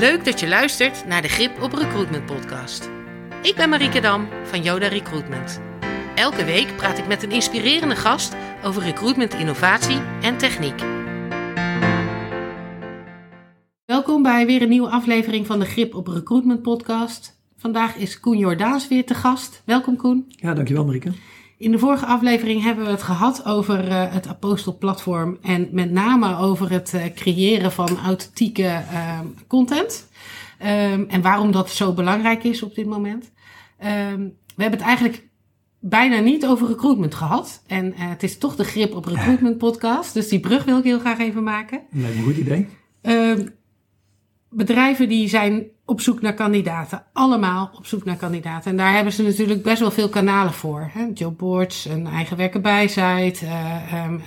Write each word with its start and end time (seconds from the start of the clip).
Leuk 0.00 0.24
dat 0.24 0.40
je 0.40 0.48
luistert 0.48 1.06
naar 1.06 1.22
de 1.22 1.28
Grip 1.28 1.62
op 1.62 1.72
Recruitment 1.72 2.26
podcast. 2.26 2.90
Ik 3.42 3.54
ben 3.56 3.68
Marieke 3.68 4.00
Dam 4.00 4.28
van 4.44 4.62
Yoda 4.62 4.88
Recruitment. 4.88 5.60
Elke 6.14 6.44
week 6.44 6.76
praat 6.76 6.98
ik 6.98 7.06
met 7.06 7.22
een 7.22 7.30
inspirerende 7.30 7.96
gast 7.96 8.36
over 8.64 8.82
recruitment 8.82 9.34
innovatie 9.34 10.00
en 10.22 10.38
techniek. 10.38 10.80
Welkom 13.84 14.22
bij 14.22 14.46
weer 14.46 14.62
een 14.62 14.68
nieuwe 14.68 14.90
aflevering 14.90 15.46
van 15.46 15.58
de 15.58 15.66
Grip 15.66 15.94
op 15.94 16.06
Recruitment 16.06 16.62
podcast. 16.62 17.40
Vandaag 17.56 17.96
is 17.96 18.20
Koen 18.20 18.38
Jordaans 18.38 18.88
weer 18.88 19.06
te 19.06 19.14
gast. 19.14 19.62
Welkom 19.64 19.96
Koen. 19.96 20.24
Ja, 20.28 20.54
dankjewel 20.54 20.84
Marieke. 20.84 21.12
In 21.60 21.70
de 21.70 21.78
vorige 21.78 22.06
aflevering 22.06 22.62
hebben 22.62 22.84
we 22.84 22.90
het 22.90 23.02
gehad 23.02 23.44
over 23.44 23.88
uh, 23.88 24.12
het 24.12 24.26
Apostel-platform 24.26 25.38
en 25.42 25.68
met 25.72 25.90
name 25.90 26.36
over 26.36 26.70
het 26.70 26.92
uh, 26.94 27.04
creëren 27.14 27.72
van 27.72 27.98
authentieke 27.98 28.62
uh, 28.92 29.20
content. 29.46 30.08
Um, 30.62 31.06
en 31.08 31.22
waarom 31.22 31.52
dat 31.52 31.70
zo 31.70 31.92
belangrijk 31.92 32.44
is 32.44 32.62
op 32.62 32.74
dit 32.74 32.86
moment. 32.86 33.24
Um, 33.24 34.36
we 34.56 34.62
hebben 34.62 34.78
het 34.78 34.88
eigenlijk 34.88 35.28
bijna 35.78 36.18
niet 36.18 36.46
over 36.46 36.68
recruitment 36.68 37.14
gehad. 37.14 37.62
En 37.66 37.92
het 37.94 38.22
is 38.22 38.38
toch 38.38 38.56
de 38.56 38.64
grip 38.64 38.94
op 38.94 39.04
recruitment 39.04 39.58
podcast. 39.66 40.14
Dus 40.14 40.28
die 40.28 40.40
brug 40.40 40.64
wil 40.64 40.78
ik 40.78 40.84
heel 40.84 40.98
graag 40.98 41.18
even 41.18 41.42
maken. 41.42 41.80
Lijkt 41.90 42.14
me 42.14 42.20
een 42.20 42.26
goed 42.26 42.36
idee. 42.36 42.68
Um, 43.02 43.48
bedrijven 44.50 45.08
die 45.08 45.28
zijn 45.28 45.66
op 45.90 46.00
zoek 46.00 46.20
naar 46.20 46.34
kandidaten. 46.34 47.02
Allemaal 47.12 47.70
op 47.74 47.86
zoek 47.86 48.04
naar 48.04 48.16
kandidaten. 48.16 48.70
En 48.70 48.76
daar 48.76 48.94
hebben 48.94 49.12
ze 49.12 49.22
natuurlijk 49.22 49.62
best 49.62 49.80
wel 49.80 49.90
veel 49.90 50.08
kanalen 50.08 50.52
voor. 50.52 50.90
Hè? 50.92 51.06
Jobboards, 51.14 51.84
een 51.84 52.06
eigen 52.06 52.36
werken 52.36 52.62
bijsite, 52.62 53.44
uh, 53.44 54.04
um, 54.06 54.20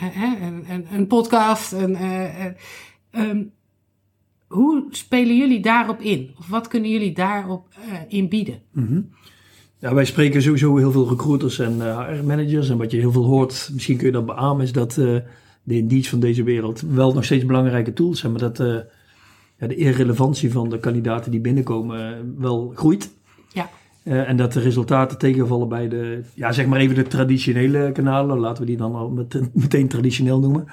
een, 0.68 0.88
een, 0.94 1.08
podcast. 1.08 1.72
Een, 1.72 1.92
uh, 1.92 3.30
um, 3.30 3.52
hoe 4.48 4.88
spelen 4.90 5.38
jullie 5.38 5.60
daarop 5.60 6.02
in? 6.02 6.32
Of 6.40 6.48
wat 6.48 6.68
kunnen 6.68 6.90
jullie 6.90 7.14
daarop 7.14 7.68
uh, 7.78 7.94
in 8.08 8.30
bieden? 8.30 8.62
-hmm. 8.74 9.10
Ja, 9.80 9.94
wij 9.94 10.06
spreken 10.06 10.42
sowieso 10.42 10.78
heel 10.78 10.92
veel 10.92 11.10
recruiters 11.10 11.60
en 11.60 11.82
HR-managers. 11.82 12.70
En 12.70 12.78
wat 12.78 12.92
je 12.92 12.98
heel 12.98 13.12
veel 13.12 13.26
hoort, 13.26 13.70
misschien 13.74 13.98
kun 13.98 14.06
je 14.06 14.12
dat 14.12 14.26
beamen, 14.26 14.64
is 14.64 14.72
dat 14.72 14.94
de 14.94 15.24
Indeeds 15.66 16.10
van 16.10 16.20
deze 16.20 16.44
wereld 16.44 16.82
wel 16.82 17.14
nog 17.14 17.26
steeds 17.26 17.46
belangrijke 17.46 17.94
tools 17.94 18.20
zijn. 18.20 18.32
Maar 18.32 18.52
dat 18.52 18.86
ja, 19.64 19.70
de 19.70 19.76
irrelevantie 19.76 20.52
van 20.52 20.70
de 20.70 20.80
kandidaten 20.80 21.32
die 21.32 21.40
binnenkomen 21.40 22.36
wel 22.40 22.72
groeit. 22.76 23.12
Ja. 23.54 23.70
Uh, 24.04 24.30
en 24.30 24.38
dat 24.38 24.54
de 24.54 24.60
resultaten 24.60 25.18
tegenvallen 25.18 25.68
bij 25.68 25.88
de, 25.88 26.22
ja, 26.34 26.52
zeg 26.52 26.66
maar 26.66 26.80
even 26.80 26.96
de 26.96 27.08
traditionele 27.08 27.92
kanalen. 27.92 28.40
Laten 28.40 28.62
we 28.62 28.70
die 28.70 28.78
dan 28.78 28.96
al 28.96 29.10
met, 29.10 29.42
meteen 29.54 29.88
traditioneel 29.88 30.40
noemen. 30.40 30.66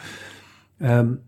Um, 0.83 1.21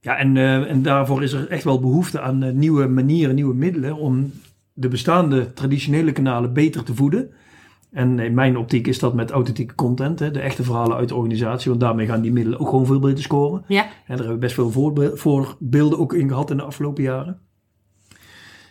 ja, 0.00 0.16
en, 0.16 0.36
uh, 0.36 0.70
en 0.70 0.82
daarvoor 0.82 1.22
is 1.22 1.32
er 1.32 1.48
echt 1.48 1.64
wel 1.64 1.80
behoefte 1.80 2.20
aan 2.20 2.44
uh, 2.44 2.52
nieuwe 2.52 2.86
manieren, 2.86 3.34
nieuwe 3.34 3.54
middelen 3.54 3.96
om 3.96 4.32
de 4.72 4.88
bestaande 4.88 5.52
traditionele 5.52 6.12
kanalen 6.12 6.52
beter 6.52 6.82
te 6.82 6.94
voeden. 6.94 7.30
En 7.92 8.18
in 8.18 8.34
mijn 8.34 8.56
optiek 8.56 8.86
is 8.86 8.98
dat 8.98 9.14
met 9.14 9.30
authentieke 9.30 9.74
content, 9.74 10.18
hè, 10.18 10.30
de 10.30 10.40
echte 10.40 10.62
verhalen 10.62 10.96
uit 10.96 11.08
de 11.08 11.14
organisatie, 11.14 11.68
want 11.68 11.80
daarmee 11.80 12.06
gaan 12.06 12.20
die 12.20 12.32
middelen 12.32 12.60
ook 12.60 12.68
gewoon 12.68 12.86
veel 12.86 12.98
beter 12.98 13.22
scoren. 13.22 13.64
Ja. 13.68 13.82
En 13.82 13.90
daar 14.06 14.16
hebben 14.16 14.34
we 14.34 14.38
best 14.38 14.54
veel 14.54 14.70
voorbeelden 15.14 15.98
ook 15.98 16.14
in 16.14 16.28
gehad 16.28 16.50
in 16.50 16.56
de 16.56 16.62
afgelopen 16.62 17.02
jaren. 17.02 17.38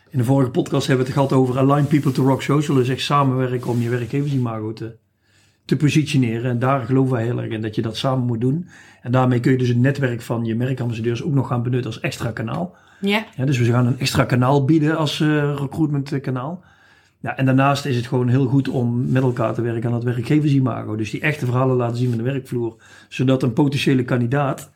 In 0.10 0.18
de 0.18 0.24
vorige 0.24 0.52
podcast 0.52 0.88
hebben 0.88 1.06
we 1.06 1.12
het 1.12 1.22
gehad 1.22 1.42
over 1.42 1.58
Align 1.58 1.88
People 1.88 2.12
to 2.12 2.24
Rock 2.24 2.42
Social, 2.42 2.78
dus 2.78 2.90
echt 2.90 3.02
samenwerken 3.02 3.70
om 3.70 3.82
je 3.82 3.90
werkgeversimago 3.90 4.74
te, 4.74 4.96
te 5.66 5.78
positioneren. 5.78 6.52
En 6.52 6.60
daar 6.60 6.86
geloven 6.86 7.14
wij 7.14 7.24
heel 7.24 7.42
erg 7.42 7.52
in 7.52 7.62
dat 7.62 7.76
je 7.76 7.82
dat 7.82 7.98
samen 7.98 8.26
moet 8.26 8.42
doen. 8.42 8.68
En 9.02 9.12
daarmee 9.12 9.40
kun 9.40 9.52
je 9.52 9.58
dus 9.58 9.68
het 9.68 9.78
netwerk 9.78 10.22
van 10.22 10.46
je 10.46 10.56
merkambassadeurs 10.56 11.24
ook 11.24 11.34
nog 11.34 11.48
gaan 11.48 11.64
benutten 11.64 11.92
als 11.92 12.00
extra 12.00 12.32
kanaal. 12.32 12.76
Ja. 13.02 13.26
ja 13.36 13.46
dus 13.46 13.58
we 13.58 13.66
gaan 13.66 13.88
een 13.88 14.00
extra 14.00 14.24
kanaal 14.24 14.66
bieden 14.66 14.98
als 14.98 15.20
uh, 15.20 15.56
recruitment 15.58 16.22
kanaal. 16.22 16.64
Ja, 17.22 17.38
en 17.38 17.46
daarnaast 17.46 17.86
is 17.86 17.96
het 17.96 18.08
gewoon 18.08 18.28
heel 18.28 18.46
goed 18.46 18.70
om 18.70 19.12
met 19.12 19.24
elkaar 19.24 19.54
te 19.54 19.62
werken 19.62 19.90
aan 19.90 19.96
het 19.96 20.04
werkgeversimago. 20.04 20.96
Dus 20.96 21.12
die 21.12 21.22
echte 21.22 21.46
verhalen 21.46 21.76
laten 21.76 21.98
zien 21.98 22.10
van 22.10 22.18
de 22.18 22.24
werkvloer. 22.24 22.76
Zodat 23.10 23.44
een 23.44 23.54
potentiële 23.54 24.04
kandidaat 24.04 24.72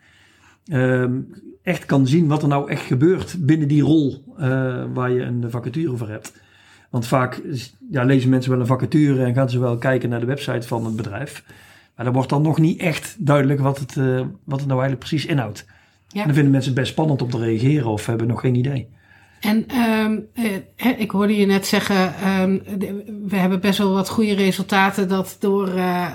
um, 0.72 1.28
echt 1.64 1.86
kan 1.86 2.08
zien 2.08 2.28
wat 2.28 2.42
er 2.42 2.48
nou 2.48 2.70
echt 2.70 2.86
gebeurt 2.86 3.36
binnen 3.40 3.68
die 3.68 3.82
rol 3.82 4.24
uh, 4.40 4.84
waar 4.94 5.12
je 5.12 5.22
een 5.22 5.46
vacature 5.50 5.98
voor 5.98 6.10
hebt. 6.10 6.34
Want 6.90 7.08
vaak 7.08 7.42
ja, 7.92 8.04
lezen 8.04 8.30
mensen 8.30 8.52
wel 8.52 8.60
een 8.60 8.66
vacature 8.66 9.24
en 9.24 9.34
gaan 9.34 9.50
ze 9.50 9.60
wel 9.60 9.78
kijken 9.78 10.10
naar 10.10 10.20
de 10.20 10.26
website 10.26 10.68
van 10.68 10.86
het 10.86 10.96
bedrijf. 10.96 11.44
Maar 11.96 12.06
dan 12.06 12.14
wordt 12.14 12.30
dan 12.30 12.42
nog 12.42 12.60
niet 12.60 12.80
echt 12.80 13.16
duidelijk 13.20 13.60
wat 13.60 13.80
het, 13.80 13.96
uh, 13.96 14.20
wat 14.44 14.60
het 14.60 14.68
nou 14.68 14.80
eigenlijk 14.80 15.00
precies 15.00 15.26
inhoudt. 15.26 15.66
Ja. 16.08 16.20
En 16.20 16.26
dan 16.26 16.34
vinden 16.34 16.52
mensen 16.52 16.72
het 16.72 16.80
best 16.80 16.92
spannend 16.92 17.22
om 17.22 17.30
te 17.30 17.38
reageren 17.38 17.88
of 17.88 18.06
hebben 18.06 18.28
nog 18.28 18.40
geen 18.40 18.56
idee. 18.56 18.88
En 19.46 19.66
um, 20.06 20.28
uh, 20.36 21.00
ik 21.00 21.12
hoorde 21.12 21.36
je 21.36 21.46
net 21.46 21.68
zeggen, 21.68 22.14
um, 22.42 22.62
we 23.28 23.36
hebben 23.36 23.60
best 23.60 23.78
wel 23.78 23.94
wat 23.94 24.10
goede 24.10 24.34
resultaten 24.34 25.08
dat 25.08 25.38
door, 25.40 25.68
uh, 25.68 26.08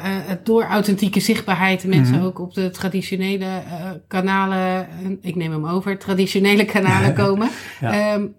door 0.45 0.63
authentieke 0.63 1.21
zichtbaarheid 1.21 1.85
mensen 1.85 2.15
mm 2.15 2.21
-hmm. 2.21 2.29
ook 2.29 2.39
op 2.39 2.55
de 2.55 2.71
traditionele 2.71 3.45
uh, 3.45 3.91
kanalen, 4.07 4.89
ik 5.21 5.37
neem 5.37 5.53
hem 5.53 5.67
over, 5.67 5.99
traditionele 5.99 6.65
kanalen 6.65 7.15
komen. 7.25 7.49
ja. 7.81 8.15
um, 8.15 8.35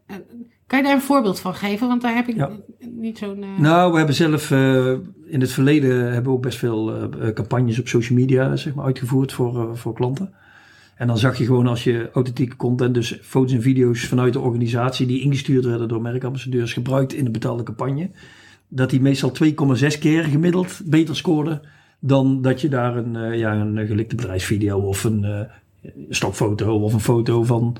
kan 0.67 0.79
je 0.79 0.85
daar 0.85 0.95
een 0.95 1.01
voorbeeld 1.01 1.39
van 1.39 1.53
geven? 1.53 1.87
Want 1.87 2.01
daar 2.01 2.15
heb 2.15 2.27
ik 2.27 2.35
ja. 2.35 2.49
niet 2.79 3.17
zo'n. 3.17 3.45
Nou, 3.57 3.91
we 3.91 3.97
hebben 3.97 4.15
zelf 4.15 4.51
in 5.25 5.41
het 5.41 5.51
verleden 5.51 6.03
hebben 6.03 6.23
we 6.23 6.37
ook 6.37 6.41
best 6.41 6.57
veel 6.57 7.09
campagnes 7.33 7.79
op 7.79 7.87
social 7.87 8.19
media 8.19 8.55
zeg 8.55 8.73
maar, 8.73 8.85
uitgevoerd 8.85 9.33
voor, 9.33 9.77
voor 9.77 9.93
klanten. 9.93 10.33
En 11.01 11.07
dan 11.07 11.17
zag 11.17 11.37
je 11.37 11.45
gewoon 11.45 11.67
als 11.67 11.83
je 11.83 12.09
authentieke 12.13 12.55
content, 12.55 12.93
dus 12.93 13.19
foto's 13.21 13.53
en 13.53 13.61
video's 13.61 14.05
vanuit 14.05 14.33
de 14.33 14.39
organisatie 14.39 15.07
die 15.07 15.21
ingestuurd 15.21 15.65
werden 15.65 15.87
door 15.87 16.01
merkambassadeurs, 16.01 16.73
gebruikt 16.73 17.13
in 17.13 17.23
de 17.23 17.31
betaalde 17.31 17.63
campagne, 17.63 18.09
dat 18.67 18.89
die 18.89 19.01
meestal 19.01 19.31
2,6 19.43 19.99
keer 19.99 20.23
gemiddeld 20.23 20.81
beter 20.85 21.15
scoorden 21.15 21.61
dan 21.99 22.41
dat 22.41 22.61
je 22.61 22.69
daar 22.69 22.97
een, 22.97 23.15
uh, 23.15 23.39
ja, 23.39 23.53
een 23.53 23.87
gelikte 23.87 24.15
bedrijfsvideo 24.15 24.79
of 24.79 25.03
een 25.03 25.23
uh, 25.23 25.39
stokfoto 26.09 26.79
of 26.79 26.93
een 26.93 26.99
foto 26.99 27.43
van, 27.43 27.77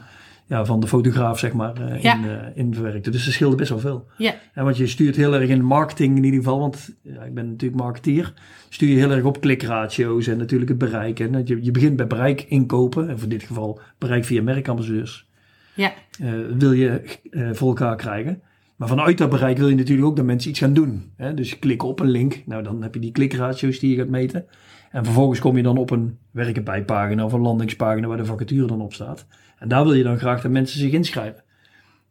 ja, 0.51 0.65
van 0.65 0.79
de 0.79 0.87
fotograaf 0.87 1.39
zeg 1.39 1.53
maar 1.53 1.81
uh, 1.81 2.01
ja. 2.01 2.15
in, 2.15 2.55
in 2.55 2.73
verwerkte. 2.73 3.09
Dus 3.09 3.25
dat 3.25 3.33
scheelde 3.33 3.55
best 3.55 3.69
wel 3.69 3.79
veel. 3.79 4.07
Ja. 4.17 4.33
En 4.53 4.63
want 4.63 4.77
je 4.77 4.87
stuurt 4.87 5.15
heel 5.15 5.33
erg 5.33 5.49
in 5.49 5.63
marketing 5.63 6.17
in 6.17 6.23
ieder 6.23 6.39
geval, 6.39 6.59
want 6.59 6.95
ja, 7.01 7.23
ik 7.23 7.33
ben 7.33 7.49
natuurlijk 7.49 7.81
marketeer, 7.81 8.33
stuur 8.69 8.89
je 8.89 8.95
heel 8.95 9.11
erg 9.11 9.23
op 9.23 9.41
klikratio's 9.41 10.27
en 10.27 10.37
natuurlijk 10.37 10.69
het 10.69 10.77
bereik. 10.77 11.19
En 11.19 11.41
je, 11.45 11.63
je 11.63 11.71
begint 11.71 11.95
bij 11.95 12.07
bereik 12.07 12.41
inkopen, 12.41 13.09
en 13.09 13.19
voor 13.19 13.29
dit 13.29 13.43
geval 13.43 13.79
bereik 13.97 14.25
via 14.25 14.41
merkambassadeurs. 14.41 15.29
Ja. 15.73 15.93
Uh, 16.21 16.31
wil 16.57 16.71
je 16.71 17.19
uh, 17.29 17.49
voor 17.53 17.67
elkaar 17.67 17.95
krijgen. 17.95 18.41
Maar 18.75 18.87
vanuit 18.87 19.17
dat 19.17 19.29
bereik 19.29 19.57
wil 19.57 19.69
je 19.69 19.75
natuurlijk 19.75 20.07
ook 20.07 20.15
dat 20.15 20.25
mensen 20.25 20.49
iets 20.49 20.59
gaan 20.59 20.73
doen. 20.73 21.11
Hè? 21.15 21.33
Dus 21.33 21.59
klikken 21.59 21.87
op 21.87 21.99
een 21.99 22.09
link, 22.09 22.43
nou 22.45 22.63
dan 22.63 22.81
heb 22.81 22.93
je 22.93 22.99
die 22.99 23.11
klikratio's 23.11 23.79
die 23.79 23.91
je 23.91 23.97
gaat 23.97 24.09
meten. 24.09 24.45
En 24.91 25.05
vervolgens 25.05 25.39
kom 25.39 25.57
je 25.57 25.63
dan 25.63 25.77
op 25.77 25.89
een 25.89 26.17
werken 26.31 26.63
bij 26.63 26.83
pagina 26.83 27.25
of 27.25 27.33
een 27.33 27.41
landingspagina 27.41 28.07
waar 28.07 28.17
de 28.17 28.25
vacature 28.25 28.67
dan 28.67 28.81
op 28.81 28.93
staat. 28.93 29.25
En 29.61 29.67
daar 29.67 29.83
wil 29.83 29.93
je 29.93 30.03
dan 30.03 30.19
graag 30.19 30.41
dat 30.41 30.51
mensen 30.51 30.79
zich 30.79 30.91
inschrijven. 30.91 31.43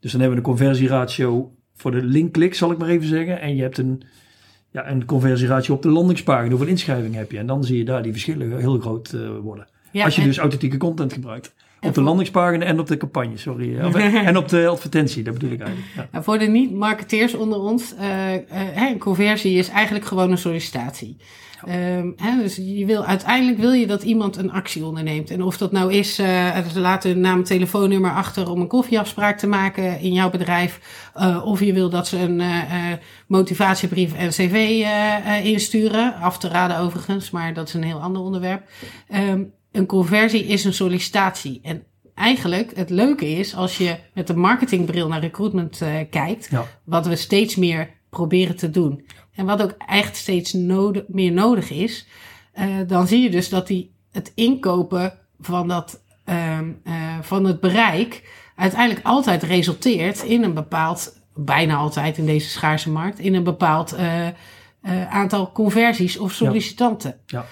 Dus 0.00 0.12
dan 0.12 0.21
hebben 0.21 0.38
we 0.38 0.44
een 0.44 0.56
conversieratio 0.56 1.55
voor 1.75 1.91
de 1.91 2.03
linkklik, 2.03 2.55
zal 2.55 2.71
ik 2.71 2.78
maar 2.78 2.88
even 2.88 3.09
zeggen. 3.09 3.41
En 3.41 3.56
je 3.56 3.62
hebt 3.62 3.78
een, 3.78 4.03
ja, 4.71 4.91
een 4.91 5.05
conversieratio 5.05 5.75
op 5.75 5.83
de 5.83 5.89
landingspagina. 5.89 6.49
Hoeveel 6.49 6.69
inschrijving 6.69 7.15
heb 7.15 7.31
je? 7.31 7.39
En 7.39 7.47
dan 7.47 7.65
zie 7.65 7.78
je 7.78 7.84
daar 7.84 8.03
die 8.03 8.12
verschillen 8.12 8.59
heel 8.59 8.78
groot 8.78 9.12
uh, 9.12 9.39
worden. 9.39 9.66
Ja, 9.93 10.05
Als 10.05 10.15
je 10.15 10.21
en... 10.21 10.27
dus 10.27 10.39
authentieke 10.39 10.77
content 10.77 11.12
gebruikt. 11.12 11.55
Op 11.80 11.94
de 11.94 12.02
landingspagina 12.02 12.64
en 12.64 12.80
op 12.80 12.86
de 12.86 12.96
campagne, 12.96 13.36
sorry. 13.36 13.78
Of, 13.86 13.94
en 13.94 14.36
op 14.36 14.48
de 14.48 14.66
advertentie, 14.66 15.22
dat 15.22 15.34
bedoel 15.34 15.50
ik 15.50 15.60
eigenlijk. 15.60 16.08
Ja. 16.12 16.22
Voor 16.22 16.38
de 16.38 16.46
niet-marketeers 16.46 17.34
onder 17.34 17.58
ons, 17.58 17.94
uh, 18.00 18.34
uh, 18.34 18.91
een 18.91 18.98
conversie 18.98 19.58
is 19.58 19.68
eigenlijk 19.68 20.04
gewoon 20.04 20.30
een 20.30 20.38
sollicitatie. 20.38 21.16
Ja. 21.66 21.96
Um, 21.96 22.14
hè, 22.16 22.42
dus 22.42 22.56
je 22.56 22.86
wil, 22.86 23.04
uiteindelijk 23.04 23.58
wil 23.58 23.72
je 23.72 23.86
dat 23.86 24.02
iemand 24.02 24.36
een 24.36 24.52
actie 24.52 24.84
onderneemt. 24.84 25.30
En 25.30 25.42
of 25.42 25.56
dat 25.56 25.72
nou 25.72 25.92
is, 25.92 26.20
uh, 26.20 26.58
ze 26.72 26.80
laten 26.80 27.10
hun 27.10 27.20
naam 27.20 27.44
telefoonnummer 27.44 28.10
achter 28.10 28.50
om 28.50 28.60
een 28.60 28.66
koffieafspraak 28.66 29.38
te 29.38 29.47
maken 29.47 30.00
in 30.00 30.12
jouw 30.12 30.30
bedrijf. 30.30 30.80
Uh, 31.16 31.47
of 31.47 31.60
je 31.60 31.72
wil 31.72 31.91
dat 31.91 32.09
ze 32.09 32.18
een 32.18 32.41
uh, 32.41 32.66
motivatiebrief 33.26 34.15
en 34.15 34.28
cv 34.28 34.84
insturen. 35.42 36.15
Af 36.15 36.38
te 36.38 36.48
raden 36.48 36.78
overigens, 36.78 37.30
maar 37.30 37.54
dat 37.54 37.68
is 37.68 37.74
een 37.74 37.84
heel 37.84 38.00
ander 38.00 38.22
onderwerp. 38.22 38.62
Um, 39.15 39.53
een 39.72 39.87
conversie 39.87 40.45
is 40.45 40.65
een 40.65 40.72
sollicitatie. 40.72 41.61
En 41.63 41.84
eigenlijk 42.15 42.77
het 42.77 42.91
leuke 42.91 43.28
is 43.28 43.55
als 43.55 43.78
je 43.78 43.97
met 44.15 44.27
de 44.27 44.37
marketingbril 44.37 45.09
naar 45.09 45.21
recruitment 45.21 45.81
uh, 45.83 45.95
kijkt, 46.11 46.49
ja. 46.51 46.67
wat 46.84 47.07
we 47.07 47.17
steeds 47.17 47.57
meer 47.57 47.91
proberen 48.11 48.57
te 48.57 48.71
doen. 48.71 49.07
En 49.34 49.47
wat 49.47 49.63
ook 49.63 49.75
echt 49.87 50.17
steeds 50.17 50.53
nodig, 50.53 51.03
meer 51.09 51.33
nodig 51.33 51.71
is, 51.71 52.07
uh, 52.59 52.65
dan 52.87 53.07
zie 53.07 53.22
je 53.22 53.31
dus 53.31 53.49
dat 53.49 53.67
die, 53.67 53.95
het 54.11 54.33
inkopen 54.34 55.19
van, 55.41 55.69
dat, 55.69 56.03
uh, 56.27 56.59
van 57.21 57.45
het 57.45 57.61
bereik 57.61 58.28
uiteindelijk 58.57 59.07
altijd 59.07 59.43
resulteert 59.43 60.22
in 60.22 60.43
een 60.43 60.55
bepaald, 60.55 61.21
bijna 61.34 61.77
altijd 61.77 62.19
in 62.19 62.27
deze 62.27 62.49
schaarse 62.49 62.91
markt, 62.91 63.19
in 63.19 63.34
een 63.34 63.45
bepaald 63.45 63.97
aantal 65.09 65.53
conversies 65.53 66.19
of 66.19 66.33
sollicitanten. 66.33 67.21
Ja. 67.27 67.47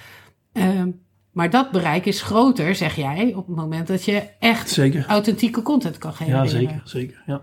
ja. 0.53 0.89
Maar 1.33 1.51
dat 1.51 1.71
bereik 1.71 2.07
is 2.07 2.23
groter, 2.23 2.75
zeg 2.75 2.97
jij, 2.97 3.33
op 3.35 3.47
het 3.47 3.57
moment 3.57 3.87
dat 3.87 4.05
je 4.05 4.23
echt 4.39 4.71
zeker. 4.71 5.05
authentieke 5.07 5.63
content 5.63 5.99
kan 5.99 6.13
genereren. 6.13 6.45
Ja, 6.45 6.51
zeker. 6.51 6.81
zeker 6.85 7.23
ja. 7.27 7.43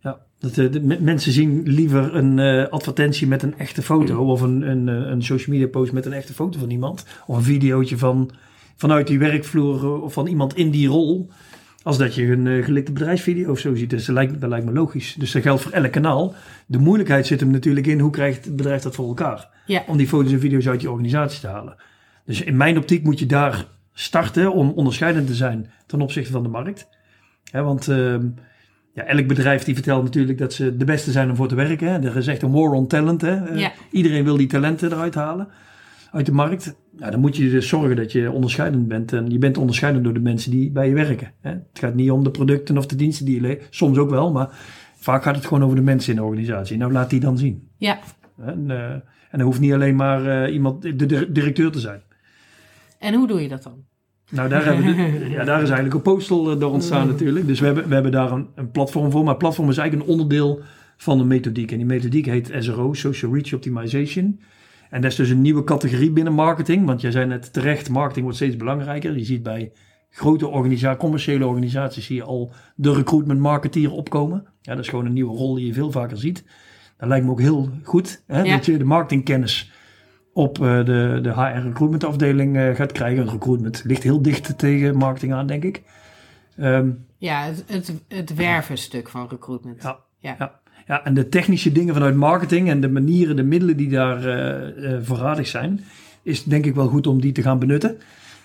Ja, 0.00 0.18
dat, 0.38 0.58
eh, 0.58 0.72
de, 0.72 0.98
mensen 1.00 1.32
zien 1.32 1.62
liever 1.64 2.14
een 2.14 2.38
eh, 2.38 2.68
advertentie 2.68 3.26
met 3.26 3.42
een 3.42 3.58
echte 3.58 3.82
foto 3.82 4.24
of 4.24 4.40
een, 4.40 4.62
een, 4.62 4.88
eh, 4.88 5.10
een 5.10 5.22
social 5.22 5.56
media 5.56 5.70
post 5.70 5.92
met 5.92 6.06
een 6.06 6.12
echte 6.12 6.32
foto 6.32 6.58
van 6.58 6.70
iemand. 6.70 7.06
Of 7.26 7.36
een 7.36 7.42
videootje 7.42 7.98
van, 7.98 8.30
vanuit 8.76 9.06
die 9.06 9.18
werkvloer 9.18 10.02
of 10.02 10.12
van 10.12 10.26
iemand 10.26 10.56
in 10.56 10.70
die 10.70 10.88
rol. 10.88 11.30
Als 11.86 11.98
dat 11.98 12.14
je 12.14 12.32
een 12.32 12.46
eh, 12.46 12.64
gelikte 12.64 12.92
bedrijfsvideo 12.92 13.50
of 13.50 13.58
zo 13.58 13.74
ziet. 13.74 13.90
Dus 13.90 14.06
dat 14.06 14.14
lijkt, 14.14 14.40
dat 14.40 14.50
lijkt 14.50 14.66
me 14.66 14.72
logisch. 14.72 15.14
Dus 15.18 15.32
dat 15.32 15.42
geldt 15.42 15.62
voor 15.62 15.72
elk 15.72 15.92
kanaal. 15.92 16.34
De 16.66 16.78
moeilijkheid 16.78 17.26
zit 17.26 17.40
hem 17.40 17.50
natuurlijk 17.50 17.86
in 17.86 18.00
hoe 18.00 18.10
krijgt 18.10 18.44
het 18.44 18.56
bedrijf 18.56 18.82
dat 18.82 18.94
voor 18.94 19.08
elkaar. 19.08 19.48
Ja. 19.66 19.84
Om 19.86 19.96
die 19.96 20.08
foto's 20.08 20.32
en 20.32 20.40
video's 20.40 20.68
uit 20.68 20.80
je 20.80 20.90
organisatie 20.90 21.40
te 21.40 21.46
halen. 21.46 21.76
Dus 22.26 22.42
in 22.42 22.56
mijn 22.56 22.76
optiek 22.76 23.04
moet 23.04 23.18
je 23.18 23.26
daar 23.26 23.66
starten 23.92 24.52
om 24.52 24.70
onderscheidend 24.70 25.26
te 25.26 25.34
zijn 25.34 25.70
ten 25.86 26.00
opzichte 26.00 26.32
van 26.32 26.42
de 26.42 26.48
markt. 26.48 26.88
Want 27.52 27.88
ehm, 27.88 28.26
ja, 28.94 29.04
elk 29.04 29.26
bedrijf 29.26 29.64
die 29.64 29.74
vertelt 29.74 30.02
natuurlijk 30.04 30.38
dat 30.38 30.52
ze 30.52 30.76
de 30.76 30.84
beste 30.84 31.10
zijn 31.10 31.30
om 31.30 31.36
voor 31.36 31.48
te 31.48 31.54
werken. 31.54 31.88
Hè. 31.88 32.08
Er 32.08 32.16
is 32.16 32.26
echt 32.26 32.42
een 32.42 32.52
war 32.52 32.70
on 32.70 32.86
talent. 32.86 33.20
Hè. 33.20 33.44
Eh. 33.44 33.68
Iedereen 33.90 34.24
wil 34.24 34.36
die 34.36 34.46
talenten 34.46 34.92
eruit 34.92 35.14
halen 35.14 35.48
uit 36.12 36.26
de 36.26 36.32
markt. 36.32 36.76
Nou, 36.96 37.10
dan 37.10 37.20
moet 37.20 37.36
je 37.36 37.50
dus 37.50 37.68
zorgen 37.68 37.96
dat 37.96 38.12
je 38.12 38.30
onderscheidend 38.30 38.88
bent. 38.88 39.12
En 39.12 39.30
je 39.30 39.38
bent 39.38 39.58
onderscheidend 39.58 40.04
door 40.04 40.14
de 40.14 40.20
mensen 40.20 40.50
die 40.50 40.70
bij 40.70 40.88
je 40.88 40.94
werken. 40.94 41.32
Hè. 41.40 41.50
Het 41.50 41.78
gaat 41.78 41.94
niet 41.94 42.10
om 42.10 42.24
de 42.24 42.30
producten 42.30 42.78
of 42.78 42.86
de 42.86 42.96
diensten 42.96 43.26
die 43.26 43.34
je 43.34 43.40
levert. 43.40 43.66
Soms 43.70 43.98
ook 43.98 44.10
wel, 44.10 44.32
maar 44.32 44.48
vaak 44.98 45.22
gaat 45.22 45.36
het 45.36 45.46
gewoon 45.46 45.64
over 45.64 45.76
de 45.76 45.82
mensen 45.82 46.10
in 46.10 46.18
de 46.18 46.24
organisatie. 46.24 46.76
Nou, 46.76 46.92
laat 46.92 47.10
die 47.10 47.20
dan 47.20 47.38
zien. 47.38 47.68
Ja. 47.76 47.98
En, 48.40 48.70
eh, 48.70 48.90
en 48.90 49.02
dat 49.30 49.40
hoeft 49.40 49.60
niet 49.60 49.72
alleen 49.72 49.96
maar 49.96 50.44
eh, 50.44 50.52
iemand, 50.54 50.82
de 50.82 51.06
dir- 51.06 51.32
directeur 51.32 51.70
te 51.70 51.80
zijn. 51.80 52.00
En 52.98 53.14
hoe 53.14 53.26
doe 53.26 53.42
je 53.42 53.48
dat 53.48 53.62
dan? 53.62 53.84
Nou, 54.30 54.48
daar, 54.48 54.64
hebben 54.64 54.84
we, 54.84 55.28
ja, 55.36 55.44
daar 55.44 55.62
is 55.62 55.68
eigenlijk 55.68 55.94
een 55.94 56.02
postal 56.14 56.50
eh, 56.50 56.60
door 56.60 56.72
ontstaan 56.72 57.06
natuurlijk. 57.06 57.46
Dus 57.46 57.60
we 57.60 57.66
hebben, 57.66 57.88
we 57.88 57.94
hebben 57.94 58.12
daar 58.12 58.32
een, 58.32 58.48
een 58.54 58.70
platform 58.70 59.10
voor. 59.10 59.24
Maar 59.24 59.36
platform 59.36 59.68
is 59.70 59.76
eigenlijk 59.78 60.08
een 60.08 60.14
onderdeel 60.14 60.60
van 60.96 61.20
een 61.20 61.26
methodiek. 61.26 61.70
En 61.70 61.76
die 61.76 61.86
methodiek 61.86 62.26
heet 62.26 62.52
SRO, 62.58 62.92
Social 62.92 63.34
Reach 63.34 63.54
Optimization. 63.54 64.40
En 64.90 65.00
dat 65.00 65.10
is 65.10 65.16
dus 65.16 65.30
een 65.30 65.40
nieuwe 65.40 65.64
categorie 65.64 66.10
binnen 66.10 66.32
marketing. 66.32 66.86
Want 66.86 67.00
jij 67.00 67.10
zei 67.10 67.26
net 67.26 67.52
terecht, 67.52 67.88
marketing 67.88 68.24
wordt 68.24 68.40
steeds 68.40 68.56
belangrijker. 68.56 69.16
Je 69.18 69.24
ziet 69.24 69.42
bij 69.42 69.72
grote 70.10 70.46
organisaties, 70.48 70.98
commerciële 70.98 71.46
organisaties, 71.46 72.06
zie 72.06 72.16
je 72.16 72.22
al 72.22 72.52
de 72.76 72.94
recruitment 72.94 73.40
marketeer 73.40 73.92
opkomen. 73.92 74.46
Ja, 74.60 74.74
dat 74.74 74.84
is 74.84 74.90
gewoon 74.90 75.06
een 75.06 75.12
nieuwe 75.12 75.36
rol 75.36 75.54
die 75.54 75.66
je 75.66 75.72
veel 75.72 75.90
vaker 75.90 76.18
ziet. 76.18 76.44
Dat 76.98 77.08
lijkt 77.08 77.24
me 77.24 77.30
ook 77.30 77.40
heel 77.40 77.70
goed, 77.82 78.22
hè, 78.26 78.42
Ja. 78.42 78.56
dat 78.56 78.66
je 78.66 78.76
de 78.78 78.84
marketingkennis 78.84 79.72
op 80.36 80.62
eh, 80.62 80.84
de, 80.84 81.18
de 81.22 81.32
HR 81.32 81.66
recruitment 81.66 82.04
afdeling 82.04 82.56
eh, 82.56 82.74
gaat 82.74 82.92
krijgen. 82.92 83.28
Recruitment 83.30 83.82
ligt 83.84 84.02
heel 84.02 84.22
dicht 84.22 84.58
tegen 84.58 84.96
marketing 84.96 85.32
aan, 85.32 85.46
denk 85.46 85.64
ik. 85.64 85.82
Ehm, 86.56 86.90
Ja, 87.18 87.42
het, 87.44 87.64
het, 87.66 87.92
het 88.08 88.34
wervenstuk 88.34 89.08
van 89.08 89.26
recruitment. 89.28 89.82
Ja. 89.82 89.98
ja. 90.20 90.36
Ja. 90.38 90.60
ja, 90.86 91.04
en 91.04 91.14
de 91.14 91.28
technische 91.28 91.72
dingen 91.72 91.94
vanuit 91.94 92.14
marketing 92.14 92.68
en 92.68 92.80
de 92.80 92.88
manieren, 92.88 93.36
de 93.36 93.42
middelen 93.42 93.76
die 93.76 93.88
daar 93.88 94.24
eh, 94.26 94.96
voorradig 95.02 95.46
zijn, 95.46 95.80
is 96.22 96.44
denk 96.44 96.64
ik 96.66 96.74
wel 96.74 96.88
goed 96.88 97.06
om 97.06 97.20
die 97.20 97.32
te 97.32 97.42
gaan 97.42 97.58
benutten 97.58 97.96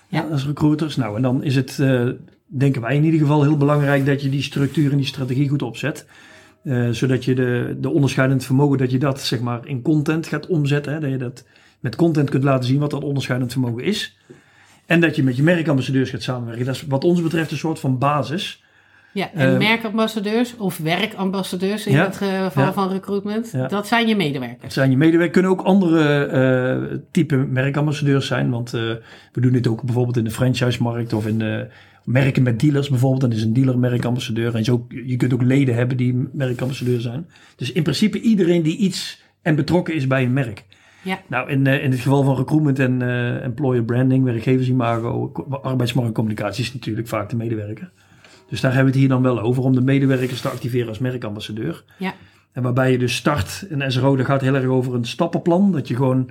Ja. 0.08 0.26
als 0.30 0.46
recruiters. 0.46 0.96
Nou, 0.96 1.16
en 1.16 1.22
dan 1.22 1.42
is 1.42 1.54
het, 1.54 1.76
denken 2.46 2.82
wij 2.82 2.96
in 2.96 3.04
ieder 3.04 3.20
geval, 3.20 3.42
heel 3.42 3.56
belangrijk 3.56 4.06
dat 4.06 4.22
je 4.22 4.28
die 4.28 4.42
structuur 4.42 4.90
en 4.90 4.96
die 4.96 5.06
strategie 5.06 5.48
goed 5.48 5.62
opzet. 5.62 6.06
Zodat 6.90 7.24
je 7.24 7.34
de, 7.34 7.76
de 7.80 7.90
onderscheidend 7.90 8.44
vermogen, 8.44 8.78
dat 8.78 8.90
je 8.90 8.98
dat 8.98 9.20
zeg 9.20 9.40
maar 9.40 9.66
in 9.66 9.82
content 9.82 10.26
gaat 10.26 10.46
omzetten. 10.46 10.92
Hè, 10.92 11.00
dat 11.00 11.10
je 11.10 11.16
dat 11.16 11.44
met 11.82 11.96
content 11.96 12.30
kunt 12.30 12.44
laten 12.44 12.68
zien 12.68 12.78
wat 12.80 12.90
dat 12.90 13.04
onderscheidend 13.04 13.52
vermogen 13.52 13.84
is. 13.84 14.16
En 14.86 15.00
dat 15.00 15.16
je 15.16 15.22
met 15.22 15.36
je 15.36 15.42
merkambassadeurs 15.42 16.10
gaat 16.10 16.22
samenwerken. 16.22 16.64
Dat 16.66 16.74
is 16.74 16.82
wat 16.86 17.04
ons 17.04 17.22
betreft 17.22 17.50
een 17.50 17.56
soort 17.56 17.80
van 17.80 17.98
basis. 17.98 18.62
Ja, 19.12 19.30
en 19.32 19.52
Eh, 19.52 19.58
merkambassadeurs 19.58 20.56
of 20.56 20.78
werkambassadeurs 20.78 21.86
in 21.86 21.92
Ja, 21.92 22.04
het 22.04 22.16
geval 22.16 22.64
ja. 22.64 22.72
van 22.72 22.88
recruitment, 22.88 23.50
Ja. 23.52 23.66
dat 23.68 23.86
zijn 23.86 24.06
je 24.08 24.16
medewerkers. 24.16 24.62
Het 24.62 24.72
zijn 24.72 24.90
je 24.90 24.96
medewerkers. 24.96 25.32
kunnen 25.32 25.50
ook 25.50 25.60
andere 25.66 26.24
eh 26.24 26.98
type 27.10 27.36
merkambassadeurs 27.36 28.26
zijn. 28.26 28.50
Want 28.50 28.74
eh, 28.74 28.80
we 29.32 29.40
doen 29.40 29.52
dit 29.52 29.66
ook 29.66 29.82
bijvoorbeeld 29.82 30.16
in 30.16 30.24
de 30.24 30.30
franchise-markt 30.30 31.12
of 31.12 31.26
in 31.26 31.38
de 31.38 31.66
merken 32.04 32.42
met 32.42 32.60
dealers 32.60 32.88
bijvoorbeeld. 32.88 33.20
Dan 33.20 33.32
is 33.32 33.42
een 33.42 33.52
dealer 33.52 33.78
merkambassadeur. 33.78 34.54
En 34.54 34.64
zo, 34.64 34.86
je 35.06 35.16
kunt 35.16 35.32
ook 35.34 35.42
leden 35.42 35.74
hebben 35.74 35.96
die 35.96 36.28
merkambassadeur 36.32 37.00
zijn. 37.00 37.26
Dus 37.56 37.72
in 37.72 37.82
principe 37.82 38.20
iedereen 38.20 38.62
die 38.62 38.76
iets 38.76 39.22
en 39.42 39.54
betrokken 39.54 39.94
is 39.94 40.06
bij 40.06 40.22
een 40.24 40.32
merk. 40.32 40.64
Ja. 41.02 41.20
Nou, 41.28 41.50
in, 41.50 41.66
eh, 41.66 41.84
in 41.84 41.90
het 41.90 42.00
geval 42.00 42.22
van 42.22 42.36
recruitment 42.36 42.78
en 42.78 43.02
eh, 43.02 43.44
employer 43.44 43.84
branding, 43.84 44.24
werkgeversimago, 44.24 45.32
arbeidsmarktcommunicatie 45.62 46.64
is 46.64 46.74
natuurlijk 46.74 47.08
vaak 47.08 47.30
de 47.30 47.36
medewerker. 47.36 47.90
Dus 48.48 48.60
daar 48.60 48.74
hebben 48.74 48.92
we 48.92 48.98
het 48.98 49.08
hier 49.08 49.16
dan 49.16 49.34
wel 49.34 49.40
over 49.40 49.62
om 49.62 49.74
de 49.74 49.80
medewerkers 49.80 50.40
te 50.40 50.48
activeren 50.48 50.88
als 50.88 50.98
merkambassadeur. 50.98 51.84
Ja. 51.98 52.14
En 52.52 52.62
waarbij 52.62 52.92
je 52.92 52.98
dus 52.98 53.16
start, 53.16 53.66
en 53.70 53.92
SRO, 53.92 54.16
dat 54.16 54.26
gaat 54.26 54.40
heel 54.40 54.54
erg 54.54 54.66
over 54.66 54.94
een 54.94 55.04
stappenplan. 55.04 55.72
Dat 55.72 55.88
je 55.88 55.96
gewoon 55.96 56.30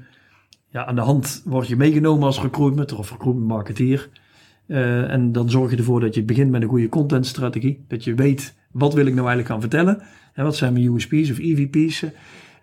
ja, 0.69 0.85
aan 0.85 0.95
de 0.95 1.01
hand 1.01 1.41
word 1.45 1.67
je 1.67 1.75
meegenomen 1.75 2.23
als 2.25 2.41
recruitment 2.41 2.93
of 2.93 3.11
recruitment 3.11 3.47
marketeer. 3.47 4.09
Eh, 4.67 5.11
en 5.11 5.31
dan 5.31 5.49
zorg 5.49 5.71
je 5.71 5.77
ervoor 5.77 5.99
dat 5.99 6.15
je 6.15 6.23
begint 6.23 6.51
met 6.51 6.61
een 6.61 6.67
goede 6.67 6.89
contentstrategie. 6.89 7.85
Dat 7.87 8.03
je 8.03 8.13
weet, 8.13 8.55
wat 8.71 8.93
wil 8.93 9.05
ik 9.05 9.13
nou 9.13 9.27
eigenlijk 9.27 9.47
gaan 9.47 9.61
vertellen? 9.61 10.01
En 10.33 10.43
wat 10.43 10.55
zijn 10.55 10.73
mijn 10.73 10.93
USP's 10.93 11.31
of 11.31 11.39
EVP's? 11.39 12.05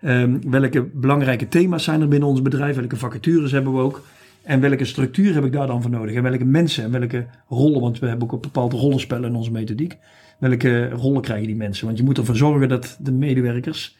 Ehm, 0.01 0.37
welke 0.49 0.83
belangrijke 0.83 1.47
thema's 1.47 1.83
zijn 1.83 2.01
er 2.01 2.07
binnen 2.07 2.29
ons 2.29 2.41
bedrijf? 2.41 2.75
Welke 2.75 2.95
vacatures 2.95 3.51
hebben 3.51 3.73
we 3.73 3.79
ook? 3.79 4.03
En 4.43 4.59
welke 4.59 4.85
structuur 4.85 5.33
heb 5.33 5.45
ik 5.45 5.51
daar 5.51 5.67
dan 5.67 5.81
voor 5.81 5.91
nodig? 5.91 6.15
En 6.15 6.23
welke 6.23 6.45
mensen 6.45 6.83
en 6.83 6.91
welke 6.91 7.25
rollen? 7.47 7.81
Want 7.81 7.99
we 7.99 8.07
hebben 8.07 8.27
ook 8.27 8.33
een 8.33 8.41
bepaald 8.41 8.73
rollenspel 8.73 9.23
in 9.23 9.35
onze 9.35 9.51
methodiek. 9.51 9.97
Welke 10.39 10.89
rollen 10.89 11.21
krijgen 11.21 11.47
die 11.47 11.55
mensen? 11.55 11.85
Want 11.85 11.97
je 11.97 12.03
moet 12.03 12.17
ervoor 12.17 12.35
zorgen 12.35 12.69
dat 12.69 12.97
de 12.99 13.11
medewerkers 13.11 13.97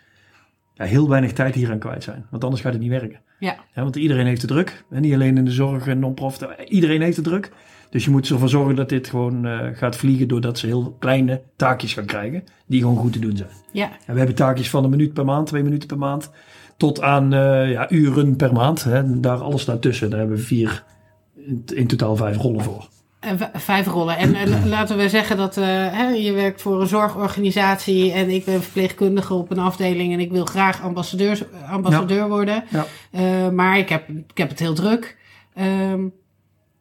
ja, 0.74 0.86
heel 0.86 1.10
weinig 1.10 1.34
tijd 1.34 1.56
hier 1.56 1.72
aan 1.72 1.80
kwijt 1.80 2.04
zijn. 2.04 2.26
Want 2.30 2.44
anders 2.44 2.62
gaat 2.62 2.74
het 2.74 2.82
niet 2.82 2.92
werken. 2.92 3.20
Ja. 3.40 3.58
Ja, 3.74 3.82
want 3.82 3.96
iedereen 3.96 4.26
heeft 4.26 4.42
het 4.42 4.52
druk. 4.52 4.84
En 4.90 5.02
niet 5.02 5.14
alleen 5.14 5.38
in 5.38 5.46
de 5.46 5.52
zorg 5.52 5.88
en 5.88 6.00
non-profit. 6.00 6.48
Iedereen 6.68 7.02
heeft 7.02 7.16
het 7.16 7.26
druk. 7.26 7.52
Dus 7.90 8.04
je 8.06 8.12
moet 8.12 8.30
ervoor 8.30 8.50
zorgen 8.50 8.76
dat 8.76 8.90
dit 8.90 9.08
gewoon 9.08 9.46
eh, 9.46 9.60
gaat 9.74 9.96
vliegen 9.96 10.28
doordat 10.28 10.58
ze 10.58 10.66
heel 10.66 10.96
kleine 11.00 11.42
taakjes 11.56 11.94
gaan 11.94 12.06
krijgen. 12.06 12.44
Die 12.66 12.82
gewoon 12.82 12.98
goed 12.98 13.14
te 13.14 13.20
doen 13.20 13.38
zijn. 13.38 13.50
Ja, 13.72 13.90
En 14.06 14.12
we 14.14 14.18
hebben 14.18 14.36
taakjes 14.36 14.70
van 14.70 14.84
een 14.84 14.90
minuut 14.90 15.14
per 15.14 15.26
maand, 15.26 15.48
twee 15.48 15.64
minuten 15.64 15.88
per 15.88 15.98
maand. 15.98 16.32
Tot 16.78 17.02
aan 17.02 17.34
eh, 17.34 17.72
ja, 17.72 17.92
uren 17.92 18.36
per 18.36 18.54
maand. 18.54 18.84
Hè. 18.84 18.96
En 18.96 19.22
Daar 19.22 19.38
alles 19.38 19.66
daartussen. 19.66 20.10
Daar 20.10 20.20
hebben 20.20 20.38
we 20.38 20.44
vier, 20.44 20.84
in, 21.36 21.64
in 21.74 21.88
totaal 21.88 22.16
vijf 22.16 22.38
rollen 22.38 22.64
voor. 22.64 22.88
vijf 23.54 23.88
rollen. 23.88 24.18
En, 24.18 24.36
en 24.36 24.70
laten 24.70 24.98
we 24.98 25.10
zeggen 25.10 25.38
dat 25.38 25.58
eh, 25.58 25.66
hè, 25.68 26.08
je 26.08 26.32
werkt 26.32 26.62
voor 26.62 26.82
een 26.82 26.88
zorgorganisatie 26.88 28.12
en 28.12 28.30
ik 28.30 28.46
ben 28.46 28.64
verpleegkundige 28.64 29.34
op 29.34 29.52
een 29.52 29.60
afdeling 29.60 30.14
en 30.14 30.20
ik 30.20 30.32
wil 30.32 30.46
graag 30.46 30.82
ambassadeurs, 30.82 31.44
ambassadeur 31.70 32.28
worden. 32.30 32.64
Ja. 32.70 32.86
Eh, 33.12 33.50
maar 33.50 33.78
ik 33.78 33.90
heb, 33.90 34.10
ik 34.10 34.38
heb 34.38 34.50
het 34.50 34.60
heel 34.60 34.74
druk. 34.74 35.18
Ehm, 35.54 36.02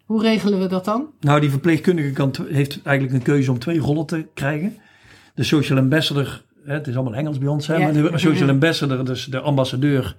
hoe 0.08 0.22
regelen 0.22 0.60
we 0.60 0.66
dat 0.66 0.84
dan? 0.84 1.06
Nou, 1.20 1.40
die 1.40 1.50
verpleegkundige 1.50 2.10
kant 2.10 2.36
heeft 2.48 2.80
eigenlijk 2.82 3.16
een 3.16 3.22
keuze 3.22 3.50
om 3.50 3.58
twee 3.58 3.78
rollen 3.78 4.06
te 4.06 4.26
krijgen. 4.34 4.76
De 5.34 5.42
social 5.42 5.78
ambassador, 5.78 6.42
hè, 6.64 6.72
het 6.72 6.86
is 6.86 6.94
allemaal 6.94 7.14
Engels 7.14 7.38
bij 7.38 7.48
ons, 7.48 7.66
hè, 7.66 7.74
Ja. 7.76 7.80
maar 7.80 7.92
de 7.92 8.18
social 8.28 8.48
ambassador, 8.48 9.04
dus 9.04 9.24
de 9.24 9.40
ambassadeur 9.40 10.16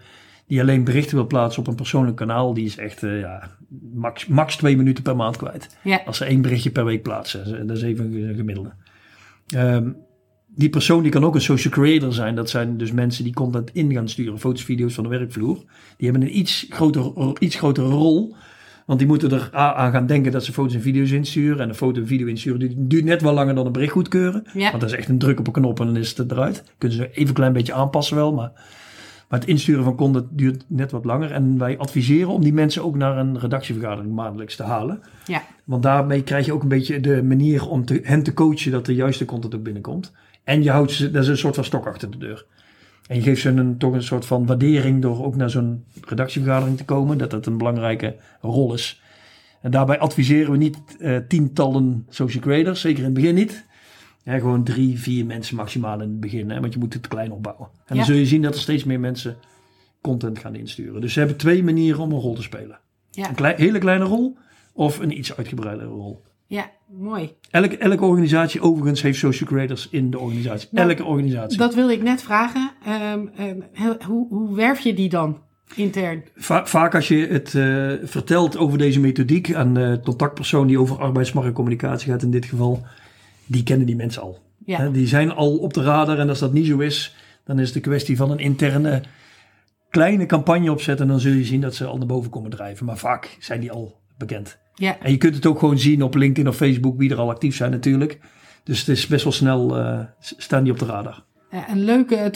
die 0.48 0.62
alleen 0.62 0.84
berichten 0.84 1.16
wil 1.16 1.28
plaatsen 1.28 1.62
op 1.62 1.68
een 1.68 1.76
persoonlijk 1.76 2.16
kanaal, 2.18 2.54
die 2.54 2.66
is 2.66 2.78
echt 2.78 3.04
eh, 3.04 3.20
ja, 3.20 3.50
max, 3.94 4.28
max 4.28 4.56
twee 4.56 4.78
minuten 4.78 5.04
per 5.04 5.16
maand 5.16 5.38
kwijt. 5.38 5.78
Ja. 5.84 6.02
Als 6.06 6.18
ze 6.18 6.26
één 6.26 6.42
berichtje 6.42 6.72
per 6.72 6.86
week 6.86 7.04
plaatsen, 7.04 7.68
dat 7.68 7.78
is 7.78 7.84
even 7.84 8.14
een 8.14 8.36
gemiddelde. 8.36 8.72
Ehm, 9.48 9.92
die 10.56 10.70
persoon 10.70 11.02
die 11.02 11.12
kan 11.12 11.26
ook 11.26 11.36
een 11.36 11.42
social 11.42 11.74
creator 11.74 12.14
zijn. 12.14 12.36
Dat 12.36 12.50
zijn 12.50 12.78
dus 12.78 12.92
mensen 12.92 13.24
die 13.24 13.34
content 13.34 13.70
in 13.74 13.94
gaan 13.94 14.10
sturen, 14.10 14.40
foto's, 14.40 14.64
video's 14.64 14.94
van 14.94 15.04
de 15.04 15.10
werkvloer. 15.10 15.56
Die 15.98 16.10
hebben 16.10 16.22
een 16.28 16.38
iets 16.38 16.66
grotere, 16.70 17.36
iets 17.40 17.56
grotere 17.56 17.88
rol. 17.88 18.36
Want 18.90 19.02
die 19.02 19.10
moeten 19.10 19.32
er 19.32 19.50
A, 19.56 19.74
aan 19.74 19.92
gaan 19.92 20.06
denken 20.06 20.32
dat 20.32 20.44
ze 20.44 20.54
foto's 20.54 20.74
en 20.74 20.82
video's 20.82 21.12
insturen. 21.12 21.60
En 21.60 21.70
een 21.70 21.76
foto 21.76 22.00
en 22.00 22.08
video 22.08 22.28
insturen 22.28 22.88
duurt 22.88 23.04
net 23.04 23.22
wel 23.22 23.34
langer 23.34 23.56
dan 23.56 23.66
een 23.66 23.72
bericht 23.72 23.92
goedkeuren. 23.92 24.44
Ja. 24.54 24.70
Want 24.70 24.82
dat 24.82 24.92
is 24.92 24.98
echt 24.98 25.10
een 25.10 25.18
druk 25.18 25.40
op 25.40 25.48
een 25.48 25.54
knop 25.54 25.80
en 25.80 25.86
dan 25.86 25.98
is 25.98 26.18
het 26.18 26.32
eruit. 26.32 26.64
Kunnen 26.78 26.98
ze 26.98 27.10
even 27.12 27.28
een 27.28 27.34
klein 27.34 27.54
beetje 27.54 27.74
aanpassen 27.74 28.16
wel. 28.16 28.34
Maar, 28.34 28.52
maar 29.30 29.40
het 29.40 29.48
insturen 29.48 29.84
van 29.84 29.96
content 29.96 30.26
duurt 30.32 30.66
net 30.68 30.92
wat 30.92 31.06
langer. 31.06 31.32
En 31.32 31.58
wij 31.58 31.78
adviseren 31.78 32.30
om 32.30 32.44
die 32.44 32.54
mensen 32.54 32.84
ook 32.84 32.96
naar 32.96 33.18
een 33.18 33.40
redactievergadering 33.40 34.14
maandelijks 34.14 34.56
te 34.56 34.64
halen. 34.64 35.02
Ja. 35.26 35.44
Want 35.64 35.84
daarmee 35.84 36.24
krijg 36.24 36.46
je 36.46 36.54
ook 36.54 36.62
een 36.62 36.68
beetje 36.68 37.00
de 37.00 37.24
manier 37.24 37.68
om 37.68 37.86
te, 37.86 38.00
hen 38.04 38.24
te 38.24 38.34
coachen 38.34 38.72
dat 38.72 38.86
de 38.86 38.96
juiste 38.96 39.26
content 39.26 39.56
ook 39.56 39.64
binnenkomt. 39.64 40.12
En 40.44 40.64
je 40.64 40.72
houdt 40.72 40.92
ze, 40.92 41.12
dat 41.12 41.24
is 41.24 41.30
een 41.30 41.38
soort 41.38 41.56
van 41.56 41.64
stok 41.64 41.88
achter 41.88 42.12
de 42.12 42.18
deur. 42.18 42.46
En 43.10 43.16
je 43.16 43.22
geeft 43.22 43.42
ze 43.42 43.50
een, 43.50 43.78
toch 43.78 43.94
een 43.94 44.04
soort 44.04 44.26
van 44.26 44.46
waardering 44.46 45.02
door 45.02 45.26
ook 45.26 45.36
naar 45.36 45.50
zo'n 45.50 45.86
redactievergadering 46.08 46.78
te 46.78 46.86
komen. 46.86 47.18
Dat 47.18 47.32
dat 47.32 47.46
een 47.46 47.58
belangrijke 47.58 48.16
rol 48.42 48.74
is. 48.74 49.02
En 49.62 49.72
daarbij 49.72 50.00
adviseren 50.00 50.52
we 50.52 50.58
niet 50.58 50.78
eh, 51.00 51.18
tientallen 51.28 52.06
social 52.10 52.44
creators, 52.44 52.82
zeker 52.82 53.00
in 53.00 53.06
het 53.06 53.14
begin 53.14 53.36
niet. 53.36 53.66
Ja, 54.24 54.38
gewoon 54.40 54.64
drie, 54.64 55.00
vier 55.00 55.26
mensen 55.26 55.56
maximaal 55.56 55.94
in 56.02 56.10
het 56.10 56.20
begin. 56.20 56.50
Hè, 56.50 56.60
want 56.60 56.74
je 56.74 56.80
moet 56.80 56.94
het 56.94 57.08
klein 57.08 57.32
opbouwen. 57.32 57.68
En 57.68 57.80
Ja. 57.88 57.96
dan 57.96 58.06
zul 58.06 58.16
je 58.16 58.26
zien 58.26 58.42
dat 58.42 58.54
er 58.56 58.60
steeds 58.62 58.84
meer 58.84 59.00
mensen 59.00 59.38
content 60.02 60.40
gaan 60.40 60.56
insturen. 60.56 61.02
Dus 61.02 61.14
ze 61.14 61.20
hebben 61.20 61.38
twee 61.38 61.64
manieren 61.64 62.00
om 62.02 62.12
een 62.12 62.20
rol 62.20 62.36
te 62.36 62.42
spelen. 62.42 62.80
Ja. 63.12 63.30
Een 63.30 63.36
klei- 63.36 63.56
hele 63.58 63.80
kleine 63.80 64.06
rol 64.06 64.38
of 64.74 65.00
een 65.00 65.18
iets 65.18 65.36
uitgebreidere 65.38 65.90
rol. 65.90 66.22
Ja, 66.50 66.70
mooi. 66.88 67.34
Elke, 67.52 67.78
elke 67.78 68.06
organisatie 68.06 68.62
overigens 68.62 69.02
heeft 69.02 69.18
social 69.20 69.50
creators 69.50 69.88
in 69.92 70.10
de 70.12 70.20
organisatie. 70.20 70.68
Nou, 70.72 70.90
elke 70.90 71.04
organisatie. 71.04 71.58
Dat 71.58 71.76
wilde 71.76 71.94
ik 71.94 72.02
net 72.04 72.22
vragen. 72.22 72.72
Ehm, 72.86 73.26
ehm, 73.36 73.60
hoe, 74.08 74.28
hoe 74.30 74.56
werf 74.56 74.80
je 74.80 74.94
die 74.94 75.10
dan 75.10 75.42
intern? 75.76 76.24
Va- 76.36 76.66
vaak 76.66 76.96
als 76.96 77.08
je 77.08 77.28
het 77.28 77.56
eh, 77.56 78.08
vertelt 78.10 78.58
over 78.58 78.78
deze 78.78 79.00
methodiek 79.00 79.54
aan 79.54 79.74
de 79.74 80.00
contactpersoon 80.04 80.68
die 80.68 80.80
over 80.80 80.98
arbeidsmarktcommunicatie 81.00 82.12
gaat 82.12 82.24
in 82.24 82.32
dit 82.32 82.46
geval, 82.46 82.86
die 83.46 83.64
kennen 83.64 83.86
die 83.86 83.96
mensen 83.96 84.22
al. 84.22 84.40
Ja, 84.66 84.90
die 84.90 85.08
zijn 85.08 85.32
al 85.32 85.58
op 85.58 85.74
de 85.74 85.84
radar 85.84 86.20
en 86.20 86.30
als 86.30 86.40
dat 86.40 86.54
niet 86.54 86.66
zo 86.68 86.78
is, 86.80 87.16
dan 87.46 87.60
is 87.60 87.68
het 87.68 87.76
een 87.76 87.82
kwestie 87.82 88.18
van 88.18 88.32
een 88.32 88.40
interne 88.40 89.02
kleine 89.90 90.26
campagne 90.26 90.72
opzetten 90.72 91.06
en 91.06 91.12
dan 91.12 91.20
zul 91.22 91.34
je 91.34 91.46
zien 91.46 91.62
dat 91.62 91.76
ze 91.76 91.86
al 91.86 91.98
naar 91.98 92.08
boven 92.08 92.30
komen 92.30 92.50
drijven. 92.52 92.86
Maar 92.86 92.98
vaak 92.98 93.38
zijn 93.40 93.60
die 93.60 93.72
al 93.72 94.00
bekend. 94.18 94.58
Ja, 94.80 94.98
En 95.00 95.12
je 95.12 95.18
kunt 95.18 95.36
het 95.36 95.46
ook 95.46 95.60
gewoon 95.60 95.80
zien 95.80 96.04
op 96.04 96.16
LinkedIn 96.16 96.50
of 96.50 96.56
Facebook 96.56 96.98
wie 96.98 97.12
er 97.12 97.18
al 97.18 97.30
actief 97.30 97.56
zijn 97.56 97.72
natuurlijk. 97.72 98.20
Dus 98.64 98.80
het 98.80 98.88
is 98.88 99.08
best 99.08 99.24
wel 99.24 99.34
snel, 99.34 99.78
eh, 99.78 100.00
staan 100.20 100.64
die 100.64 100.72
op 100.72 100.80
de 100.80 100.86
radar. 100.86 101.24
Ja, 101.52 101.70
een 101.70 101.84
leuke 101.84 102.32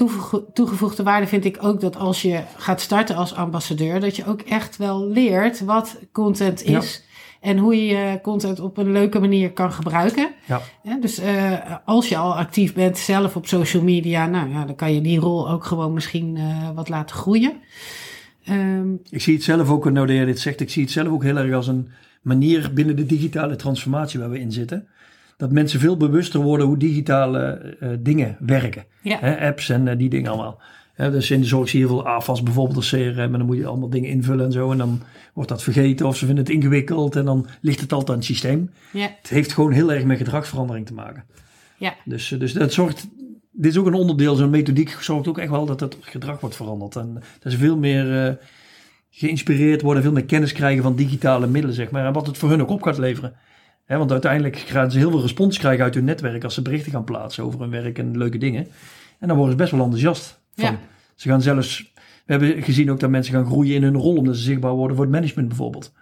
toegevoegde 0.54 1.04
waarde 1.04 1.28
vind 1.28 1.46
ik 1.46 1.58
ook 1.62 1.82
dat 1.82 1.96
als 1.96 2.22
je 2.22 2.42
gaat 2.58 2.82
starten 2.82 3.16
als 3.16 3.34
ambassadeur, 3.36 4.00
dat 4.00 4.16
je 4.16 4.26
ook 4.26 4.42
echt 4.42 4.78
wel 4.78 5.08
leert 5.08 5.66
wat 5.66 6.00
content 6.12 6.64
is. 6.64 7.04
En 7.42 7.58
hoe 7.58 7.86
je 7.86 8.20
content 8.22 8.60
op 8.60 8.78
een 8.78 8.92
leuke 8.92 9.20
manier 9.20 9.52
kan 9.52 9.72
gebruiken. 9.72 10.30
Ja. 10.46 10.62
Ja, 10.84 10.98
dus 11.00 11.18
eh, 11.20 11.76
als 11.86 12.10
je 12.10 12.18
al 12.18 12.36
actief 12.36 12.74
bent 12.74 12.98
zelf 12.98 13.36
op 13.36 13.48
social 13.48 13.84
media, 13.84 14.26
nou 14.26 14.50
ja, 14.50 14.66
dan 14.66 14.76
kan 14.76 14.94
je 14.94 15.02
die 15.02 15.20
rol 15.20 15.50
ook 15.50 15.64
gewoon 15.64 15.94
misschien 15.94 16.38
eh, 16.38 16.70
wat 16.76 16.90
laten 16.90 17.16
groeien. 17.16 17.54
Ehm, 18.46 18.94
Ik 19.10 19.22
zie 19.22 19.34
het 19.34 19.44
zelf 19.44 19.70
ook, 19.70 19.92
nou 19.92 20.14
jij 20.14 20.26
dit 20.26 20.40
zegt, 20.40 20.60
ik 20.60 20.70
zie 20.70 20.84
het 20.84 20.92
zelf 20.92 21.08
ook 21.08 21.24
heel 21.24 21.38
erg 21.38 21.54
als 21.54 21.68
een 21.68 21.90
manier 22.24 22.72
binnen 22.74 22.96
de 22.96 23.06
digitale 23.06 23.56
transformatie 23.56 24.20
waar 24.20 24.30
we 24.30 24.40
in 24.40 24.52
zitten. 24.52 24.88
Dat 25.38 25.52
mensen 25.52 25.80
veel 25.80 25.98
bewuster 25.98 26.40
worden 26.40 26.66
hoe 26.68 26.78
digitale 26.78 27.40
eh, 27.80 27.90
dingen 28.00 28.38
werken. 28.40 28.86
ja, 29.02 29.18
Hè, 29.20 29.48
apps 29.48 29.70
en 29.70 29.88
eh, 29.88 29.98
die 29.98 30.10
dingen 30.10 30.32
allemaal. 30.32 30.62
Hè, 30.94 31.12
dus 31.12 31.32
in 31.32 31.40
de 31.40 31.46
zorg 31.48 31.70
zie 31.70 31.80
je 31.80 31.86
heel 31.86 31.96
veel 31.96 32.08
AFAS 32.08 32.44
bijvoorbeeld 32.44 32.78
als 32.78 32.90
CRM. 32.90 33.18
En 33.18 33.32
dan 33.32 33.46
moet 33.46 33.58
je 33.58 33.66
allemaal 33.66 33.90
dingen 33.90 34.10
invullen 34.10 34.46
en 34.46 34.52
zo. 34.52 34.72
En 34.72 34.78
dan 34.78 35.02
wordt 35.34 35.50
dat 35.50 35.64
vergeten 35.64 36.06
of 36.06 36.18
ze 36.18 36.26
vinden 36.26 36.44
het 36.44 36.54
ingewikkeld. 36.54 37.16
En 37.16 37.26
dan 37.26 37.48
ligt 37.62 37.80
het 37.80 37.92
altijd 37.92 38.10
aan 38.10 38.16
het 38.16 38.26
systeem. 38.26 38.70
ja, 38.94 39.16
Het 39.22 39.30
heeft 39.30 39.54
gewoon 39.54 39.72
heel 39.72 39.92
erg 39.94 40.04
met 40.04 40.18
gedragsverandering 40.18 40.86
te 40.86 40.94
maken. 40.94 41.24
ja, 41.78 41.96
Dus, 42.06 42.32
eh, 42.32 42.40
dus 42.40 42.54
dat 42.54 42.74
zorgt. 42.74 43.08
Dit 43.52 43.72
is 43.72 43.78
ook 43.78 43.86
een 43.86 43.94
onderdeel, 43.94 44.36
zo'n 44.36 44.50
methodiek 44.50 44.90
zorgt 44.90 45.28
ook 45.28 45.38
echt 45.38 45.50
wel 45.50 45.66
dat 45.66 45.80
het 45.80 45.98
gedrag 46.02 46.40
wordt 46.40 46.56
veranderd. 46.56 46.96
En 46.96 47.22
dat 47.40 47.52
ze 47.52 47.58
veel 47.58 47.78
meer 47.78 48.26
eh, 48.28 48.34
geïnspireerd 49.16 49.82
worden, 49.82 50.04
veel 50.04 50.12
meer 50.12 50.26
kennis 50.26 50.52
krijgen 50.52 50.84
van 50.84 50.96
digitale 50.96 51.48
middelen, 51.48 51.76
zeg 51.76 51.92
maar. 51.92 52.06
En 52.06 52.14
wat 52.14 52.28
het 52.28 52.38
voor 52.38 52.50
hun 52.50 52.62
ook 52.62 52.70
op 52.70 52.82
gaat 52.82 52.98
leveren. 52.98 53.34
Want 53.88 54.12
uiteindelijk 54.12 54.58
gaan 54.58 54.92
ze 54.92 54.98
heel 54.98 55.10
veel 55.10 55.22
respons 55.22 55.58
krijgen 55.58 55.84
uit 55.84 55.94
hun 55.94 56.04
netwerk 56.04 56.44
als 56.44 56.54
ze 56.54 56.62
berichten 56.62 56.92
gaan 56.92 57.04
plaatsen 57.04 57.44
over 57.44 57.60
hun 57.60 57.70
werk 57.70 57.98
en 57.98 58.18
leuke 58.18 58.38
dingen. 58.38 58.68
En 59.20 59.28
dan 59.28 59.38
worden 59.38 59.56
ze 59.56 59.62
best 59.62 59.72
wel 59.72 59.82
enthousiast. 59.82 60.40
Van. 60.56 60.66
Ja. 60.66 60.80
Ze 61.16 61.30
gaan 61.30 61.42
zelfs. 61.42 61.92
We 62.26 62.32
hebben 62.32 62.64
gezien 62.64 62.92
ook 62.92 63.00
dat 63.00 63.10
mensen 63.10 63.34
gaan 63.34 63.46
groeien 63.46 63.76
in 63.76 63.84
hun 63.84 63.98
rol 63.98 64.16
omdat 64.16 64.36
ze 64.36 64.42
zichtbaar 64.42 64.72
worden 64.72 64.96
voor 64.96 65.06
het 65.06 65.14
management 65.14 65.48
bijvoorbeeld. 65.48 65.94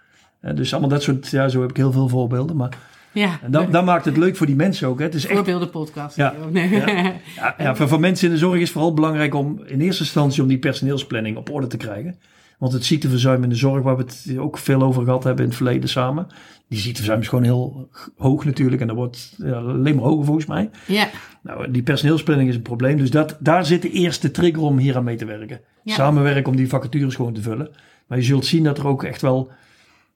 Dus 0.54 0.72
allemaal 0.72 0.90
dat 0.90 1.02
soort, 1.02 1.28
ja, 1.28 1.48
zo 1.48 1.60
heb 1.60 1.70
ik 1.70 1.76
heel 1.76 1.92
veel 1.92 2.08
voorbeelden. 2.08 2.56
Maar 2.56 2.76
ja. 3.12 3.38
en 3.42 3.50
dat, 3.50 3.72
dat 3.72 3.84
maakt 3.84 4.04
het 4.04 4.16
leuk 4.16 4.36
voor 4.36 4.46
die 4.46 4.56
mensen 4.56 4.88
ook. 4.88 4.98
Hè. 4.98 5.04
Het 5.04 5.14
is 5.14 5.26
echt 5.26 5.34
Voorbeeldenpodcast. 5.34 6.16
Ja, 6.16 6.34
Nee. 6.50 6.70
ja. 6.70 7.12
Ja, 7.36 7.54
ja, 7.58 7.76
voor, 7.76 7.88
voor 7.88 8.00
mensen 8.00 8.26
in 8.26 8.32
de 8.32 8.38
zorg 8.38 8.54
is 8.54 8.60
het 8.60 8.70
vooral 8.70 8.94
belangrijk 8.94 9.34
om 9.34 9.62
in 9.66 9.80
eerste 9.80 10.02
instantie 10.02 10.42
om 10.42 10.48
die 10.48 10.58
personeelsplanning 10.58 11.36
op 11.36 11.50
orde 11.50 11.66
te 11.66 11.76
krijgen. 11.76 12.18
Want 12.62 12.74
het 12.74 12.84
ziekteverzuim 12.84 13.42
in 13.42 13.48
de 13.48 13.54
zorg, 13.54 13.82
waar 13.82 13.96
we 13.96 14.02
het 14.02 14.38
ook 14.38 14.58
veel 14.58 14.82
over 14.82 15.04
gehad 15.04 15.24
hebben 15.24 15.42
in 15.42 15.48
het 15.48 15.58
verleden 15.58 15.88
samen. 15.88 16.26
Die 16.68 16.78
ziekteverzuim 16.78 17.20
is 17.20 17.28
gewoon 17.28 17.44
heel 17.44 17.88
hoog 18.16 18.44
natuurlijk. 18.44 18.80
En 18.80 18.86
dat 18.86 18.96
wordt 18.96 19.34
ja, 19.36 19.52
alleen 19.52 19.94
maar 19.94 20.04
hoger 20.04 20.24
volgens 20.24 20.46
mij. 20.46 20.70
ja, 20.86 21.08
Nou, 21.42 21.70
die 21.70 21.82
personeelsplanning 21.82 22.48
is 22.48 22.54
een 22.54 22.62
probleem. 22.62 22.96
Dus 22.96 23.10
dat, 23.10 23.36
daar 23.40 23.66
zit 23.66 23.82
de 23.82 23.90
eerste 23.90 24.30
trigger 24.30 24.62
om 24.62 24.78
hier 24.78 24.96
aan 24.96 25.04
mee 25.04 25.16
te 25.16 25.24
werken. 25.24 25.60
Ja. 25.82 25.94
Samenwerken 25.94 26.50
om 26.50 26.56
die 26.56 26.68
vacatures 26.68 27.14
gewoon 27.14 27.32
te 27.32 27.42
vullen. 27.42 27.70
Maar 28.06 28.18
je 28.18 28.24
zult 28.24 28.46
zien 28.46 28.64
dat 28.64 28.78
er 28.78 28.86
ook 28.86 29.04
echt 29.04 29.22
wel 29.22 29.50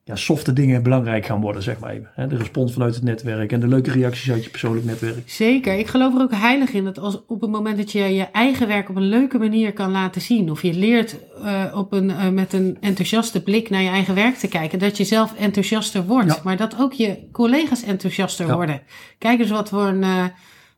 ja, 0.06 0.16
softe 0.16 0.52
dingen 0.52 0.82
belangrijk 0.82 1.26
gaan 1.26 1.40
worden, 1.40 1.62
zeg 1.62 1.78
maar 1.78 1.90
even. 1.90 2.28
De 2.28 2.36
respons 2.36 2.72
vanuit 2.72 2.94
het 2.94 3.04
netwerk 3.04 3.52
en 3.52 3.60
de 3.60 3.68
leuke 3.68 3.90
reacties 3.90 4.30
uit 4.30 4.44
je 4.44 4.50
persoonlijk 4.50 4.86
netwerk. 4.86 5.22
Zeker. 5.30 5.78
Ik 5.78 5.86
geloof 5.86 6.14
er 6.14 6.20
ook 6.20 6.34
heilig 6.34 6.72
in 6.72 6.84
dat 6.84 6.98
als 6.98 7.22
op 7.26 7.40
het 7.40 7.50
moment 7.50 7.76
dat 7.76 7.92
je 7.92 7.98
je 7.98 8.22
eigen 8.22 8.68
werk 8.68 8.88
op 8.88 8.96
een 8.96 9.08
leuke 9.08 9.38
manier 9.38 9.72
kan 9.72 9.90
laten 9.90 10.20
zien, 10.20 10.50
of 10.50 10.62
je 10.62 10.74
leert 10.74 11.16
eh, 11.44 11.64
op 11.74 11.92
een, 11.92 12.10
eh, 12.10 12.28
met 12.28 12.52
een 12.52 12.76
enthousiaste 12.80 13.42
blik 13.42 13.70
naar 13.70 13.82
je 13.82 13.88
eigen 13.88 14.14
werk 14.14 14.34
te 14.36 14.48
kijken, 14.48 14.78
dat 14.78 14.96
je 14.96 15.04
zelf 15.04 15.34
enthousiaster 15.38 16.04
wordt, 16.06 16.34
Ja. 16.34 16.40
maar 16.44 16.56
dat 16.56 16.76
ook 16.80 16.92
je 16.92 17.28
collega's 17.32 17.82
enthousiaster 17.82 18.46
Ja. 18.46 18.54
worden. 18.54 18.82
Kijk 19.18 19.40
eens 19.40 19.50
wat 19.50 19.68
voor 19.68 19.86
een. 19.86 20.02
eh, 20.02 20.24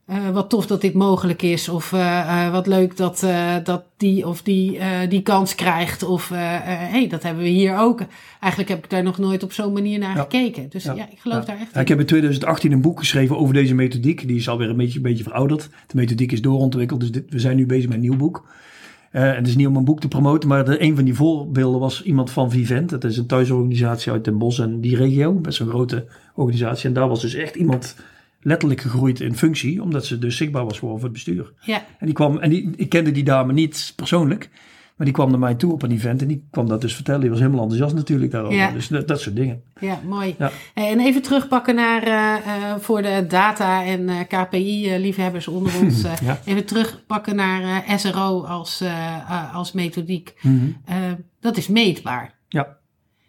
eh, 0.09 0.29
wat 0.31 0.51
tof 0.51 0.67
dat 0.67 0.81
dit 0.81 0.95
mogelijk 0.95 1.43
is. 1.43 1.69
Of 1.69 1.93
eh, 1.93 2.47
eh, 2.47 2.53
wat 2.53 2.67
leuk 2.67 2.97
dat, 2.97 3.27
dat 3.65 3.83
die 3.97 4.27
of 4.27 4.43
die 4.43 4.79
die 5.09 5.23
kans 5.23 5.55
krijgt. 5.55 6.03
Of 6.03 6.29
hé, 6.29 6.37
hey, 6.37 7.09
dat 7.09 7.23
hebben 7.23 7.43
we 7.43 7.49
hier 7.49 7.79
ook. 7.79 8.01
Eigenlijk 8.41 8.71
heb 8.73 8.85
ik 8.85 8.91
daar 8.91 9.03
nog 9.03 9.19
nooit 9.19 9.43
op 9.43 9.53
zo'n 9.53 9.73
manier 9.73 9.99
naar 9.99 10.17
Ja. 10.17 10.23
gekeken. 10.23 10.67
Dus 10.69 10.85
ja, 10.85 10.95
Ja. 10.95 11.09
ik 11.11 11.19
geloof 11.19 11.39
Ja. 11.41 11.45
daar 11.45 11.61
echt 11.61 11.75
in. 11.75 11.81
ik 11.81 11.89
heb 11.89 12.01
in 12.01 12.07
2018 12.07 12.73
een 12.73 12.81
boek 12.81 12.99
geschreven 12.99 13.39
over 13.39 13.55
deze 13.55 13.75
methodiek. 13.75 14.27
Die 14.29 14.37
is 14.37 14.49
alweer 14.49 14.69
een 14.71 14.77
beetje, 14.77 14.97
een 14.97 15.03
beetje 15.03 15.23
verouderd. 15.25 15.69
De 15.87 15.97
methodiek 15.97 16.33
is 16.33 16.43
doorontwikkeld, 16.43 17.01
dus 17.01 17.11
dit, 17.13 17.25
we 17.29 17.39
zijn 17.39 17.57
nu 17.57 17.67
bezig 17.67 17.85
met 17.87 17.95
een 17.95 18.01
nieuw 18.03 18.17
boek. 18.17 18.47
En 19.11 19.35
het 19.37 19.47
is 19.47 19.57
niet 19.57 19.67
om 19.67 19.77
een 19.77 19.85
boek 19.85 20.01
te 20.01 20.09
promoten, 20.09 20.49
maar 20.49 20.65
de, 20.65 20.83
een 20.83 20.95
van 20.95 21.05
die 21.05 21.15
voorbeelden 21.15 21.81
was 21.81 22.03
iemand 22.03 22.31
van 22.31 22.51
Vivent. 22.51 22.91
Dat 22.91 23.05
is 23.05 23.17
een 23.17 23.27
thuisorganisatie 23.27 24.13
uit 24.13 24.25
Den 24.25 24.39
Bosch 24.39 24.61
en 24.61 24.81
die 24.81 24.97
regio. 24.97 25.33
Best 25.33 25.61
een 25.61 25.69
grote 25.69 26.07
organisatie. 26.35 26.89
En 26.89 26.95
daar 26.95 27.09
was 27.09 27.21
dus 27.21 27.35
echt 27.35 27.55
iemand 27.55 27.97
letterlijk 28.41 28.81
gegroeid 28.81 29.21
in 29.21 29.37
functie, 29.37 29.83
omdat 29.83 30.07
ze 30.07 30.19
dus 30.19 30.37
zichtbaar 30.37 30.65
was 30.65 30.79
voor 30.79 31.03
het 31.03 31.13
bestuur. 31.13 31.53
Ja, 31.61 31.85
En 31.99 32.07
die 32.07 32.15
kwam, 32.15 32.39
en 32.39 32.51
die, 32.51 32.71
ik 32.77 32.89
kende 32.89 33.11
die 33.13 33.25
dame 33.25 33.53
niet 33.53 33.93
persoonlijk, 33.97 34.51
maar 34.97 35.07
die 35.07 35.17
kwam 35.17 35.31
naar 35.31 35.39
mij 35.39 35.55
toe 35.55 35.73
op 35.73 35.83
een 35.83 35.91
event 35.91 36.23
en 36.23 36.29
die 36.29 36.45
kwam 36.51 36.69
dat 36.69 36.81
dus 36.81 36.95
vertellen. 36.95 37.21
Die 37.21 37.31
was 37.31 37.39
helemaal 37.39 37.61
enthousiast 37.61 37.95
natuurlijk 37.95 38.31
daarover. 38.31 38.57
Ja. 38.59 38.71
Dus 38.71 38.89
dat, 38.89 39.09
dat 39.09 39.21
soort 39.21 39.37
dingen. 39.37 39.63
Ja, 39.81 40.01
mooi. 40.05 40.35
Ja. 40.39 40.51
En 40.75 41.01
even 41.01 41.23
terugpakken 41.23 41.75
naar 41.75 42.03
eh, 42.03 42.37
eh, 42.37 42.79
voor 42.79 43.03
de 43.03 43.25
data- 43.29 43.85
en 43.85 44.09
eh, 44.09 44.17
KPI-liefhebbers 44.29 45.49
onder 45.49 45.73
ons. 45.83 46.03
Ja. 46.03 46.41
Even 46.45 46.65
terugpakken 46.65 47.37
naar 47.37 47.99
SRO 47.99 48.43
als, 48.45 48.83
als 49.53 49.73
methodiek. 49.73 50.35
Mhm. 50.43 50.67
Dat 51.41 51.57
is 51.57 51.69
meetbaar. 51.69 52.35
Ja. 52.49 52.77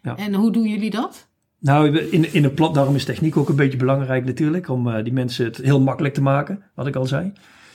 Ja. 0.02 0.16
En 0.16 0.34
hoe 0.34 0.52
doen 0.52 0.66
jullie 0.68 0.90
dat? 0.90 1.28
Nou, 1.60 1.98
in, 1.98 2.32
in 2.32 2.44
een 2.44 2.54
plat, 2.54 2.74
daarom 2.74 2.94
is 2.94 3.04
techniek 3.04 3.36
ook 3.36 3.48
een 3.48 3.56
beetje 3.56 3.78
belangrijk 3.78 4.24
natuurlijk, 4.24 4.68
om 4.68 4.88
eh, 4.88 5.04
die 5.04 5.12
mensen 5.12 5.44
het 5.44 5.56
heel 5.56 5.80
makkelijk 5.80 6.14
te 6.14 6.22
maken, 6.22 6.62
wat 6.74 6.86
ik 6.86 6.96
al 6.96 7.06
zei. 7.06 7.32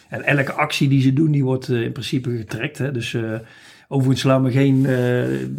En 0.09 0.23
elke 0.23 0.53
actie 0.53 0.89
die 0.89 1.01
ze 1.01 1.13
doen, 1.13 1.31
die 1.31 1.43
wordt 1.43 1.69
eh, 1.69 1.81
in 1.81 1.91
principe 1.91 2.37
getrackt. 2.37 2.77
Hè? 2.77 2.91
Dus 2.91 3.13
eh, 3.13 3.33
overigens 3.87 4.21
slaan 4.21 4.43
we 4.43 4.51
geen, 4.51 4.87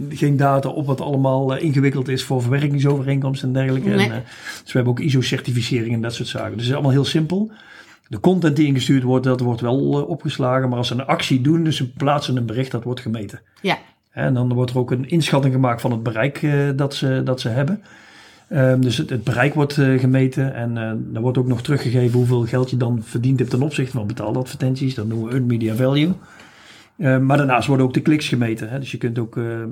geen 0.09 0.37
data 0.37 0.69
op 0.69 0.87
wat 0.87 1.01
allemaal 1.01 1.57
ingewikkeld 1.57 2.09
is 2.09 2.25
voor 2.25 2.43
verwerkingsovereenkomsten 2.43 3.49
en 3.49 3.55
dergelijke. 3.55 3.89
Nee. 3.89 4.11
En, 4.11 4.23
dus 4.63 4.73
we 4.73 4.79
hebben 4.79 4.93
ook 4.93 5.01
ISO-certificering 5.01 5.95
en 5.95 6.01
dat 6.01 6.15
soort 6.15 6.29
zaken. 6.29 6.51
Dus 6.51 6.61
het 6.61 6.67
is 6.67 6.73
allemaal 6.73 6.91
heel 6.91 7.05
simpel. 7.05 7.51
De 8.09 8.21
content 8.21 8.57
die 8.57 8.67
ingestuurd 8.67 9.03
wordt, 9.03 9.25
dat 9.25 9.41
wordt 9.41 9.61
wel 9.61 10.05
opgeslagen. 10.05 10.69
Maar 10.69 10.79
als 10.79 10.89
ze 10.89 10.95
een 10.95 11.07
actie 11.07 11.41
doen, 11.41 11.65
dus 11.65 11.77
ze 11.77 11.93
plaatsen 11.93 12.37
een 12.37 12.47
bericht, 12.47 12.71
dat 12.71 12.85
wordt 12.85 13.01
gemeten. 13.01 13.41
Ja, 13.61 13.79
En 14.11 14.35
dan 14.35 14.53
wordt 14.53 14.71
er 14.71 14.79
ook 14.79 14.91
een 14.91 15.09
inschatting 15.09 15.55
gemaakt 15.55 15.81
van 15.81 15.91
het 15.91 16.03
bereik 16.03 16.47
dat, 16.77 16.95
ze, 16.95 17.21
dat 17.25 17.41
ze 17.41 17.49
hebben. 17.49 17.83
Ehm, 18.49 18.81
dus 18.81 18.97
het, 18.97 19.11
het 19.11 19.25
bereik 19.25 19.55
wordt 19.55 19.79
eh, 19.79 19.99
gemeten 19.99 20.55
en 20.55 20.77
eh 20.77 21.15
er 21.15 21.21
wordt 21.21 21.39
ook 21.39 21.47
nog 21.47 21.63
teruggegeven 21.63 22.19
hoeveel 22.19 22.47
geld 22.47 22.71
je 22.71 22.77
dan 22.77 23.03
verdiend 23.03 23.39
hebt 23.39 23.51
ten 23.51 23.63
opzichte 23.63 23.97
van 23.97 24.07
betaalde 24.07 24.39
advertenties. 24.39 24.95
Dat 24.95 25.07
noemen 25.07 25.27
we 25.27 25.33
earned 25.33 25.49
media 25.49 25.75
value. 25.75 26.13
Ehm, 26.99 27.27
maar 27.27 27.37
daarnaast 27.37 27.69
worden 27.69 27.87
ook 27.87 27.95
de 27.95 28.01
kliks 28.01 28.29
gemeten. 28.29 28.69
Hè? 28.69 28.79
Dus 28.79 28.91
je 28.91 28.99
kunt 28.99 29.19
ook 29.19 29.37
ehm, 29.37 29.69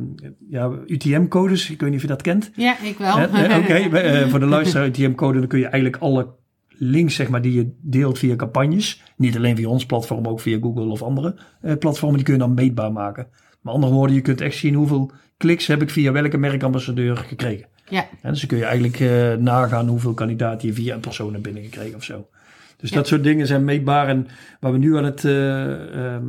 ja, 0.49 0.71
UTM-codes, 0.87 1.71
ik 1.71 1.81
weet 1.81 1.88
niet 1.90 1.99
of 1.99 2.02
je 2.02 2.12
dat 2.12 2.23
kent. 2.23 2.50
ja 2.57 2.83
ik 2.83 2.99
wel. 2.99 3.19
Eh, 3.19 3.59
Oké, 3.59 4.28
voor 4.28 4.40
de 4.40 4.47
luisteraar 4.57 4.87
UTM-code, 4.87 5.38
dan 5.38 5.49
kun 5.49 5.59
je 5.59 5.66
eigenlijk 5.66 6.02
alle 6.02 6.26
links 6.69 7.14
zeg 7.14 7.28
maar, 7.28 7.43
die 7.43 7.52
je 7.52 7.71
deelt 7.81 8.19
via 8.19 8.37
campagnes, 8.37 9.02
niet 9.16 9.37
alleen 9.37 9.57
via 9.57 9.69
ons 9.69 9.87
platform, 9.87 10.23
maar 10.23 10.31
ook 10.31 10.40
via 10.40 10.59
Google 10.61 10.85
of 10.85 11.02
andere 11.02 11.37
eh, 11.61 11.76
platformen, 11.78 12.16
die 12.16 12.25
kun 12.25 12.35
je 12.35 12.40
dan 12.40 12.54
meetbaar 12.54 12.93
maken. 12.93 13.26
Met 13.61 13.75
andere 13.75 13.93
woorden, 13.93 14.16
je 14.16 14.23
kunt 14.23 14.40
echt 14.40 14.57
zien 14.57 14.75
hoeveel 14.75 15.11
kliks 15.37 15.66
heb 15.66 15.83
ik 15.83 15.90
via 15.90 16.12
welke 16.12 16.38
merkambassadeur 16.38 17.16
gekregen. 17.16 17.66
Ja, 17.94 18.08
En 18.22 18.30
dus 18.30 18.38
dan 18.40 18.48
kun 18.48 18.58
je 18.58 18.64
eigenlijk 18.64 19.00
eh, 19.00 19.32
nagaan 19.34 19.88
hoeveel 19.88 20.14
kandidaten 20.14 20.68
je 20.68 20.74
via 20.74 20.94
een 20.94 21.00
persoon 21.00 21.30
hebt 21.32 21.42
binnengekregen 21.44 21.96
of 21.96 22.04
zo. 22.04 22.28
Dus 22.76 22.90
Ja. 22.90 22.96
dat 22.96 23.06
soort 23.06 23.22
dingen 23.22 23.46
zijn 23.46 23.64
meetbaar. 23.64 24.08
En 24.08 24.26
waar 24.60 24.72
we 24.72 24.78
nu 24.78 24.96
aan 24.96 25.04
het 25.04 25.24
eh, 25.24 26.14
ehm, 26.14 26.26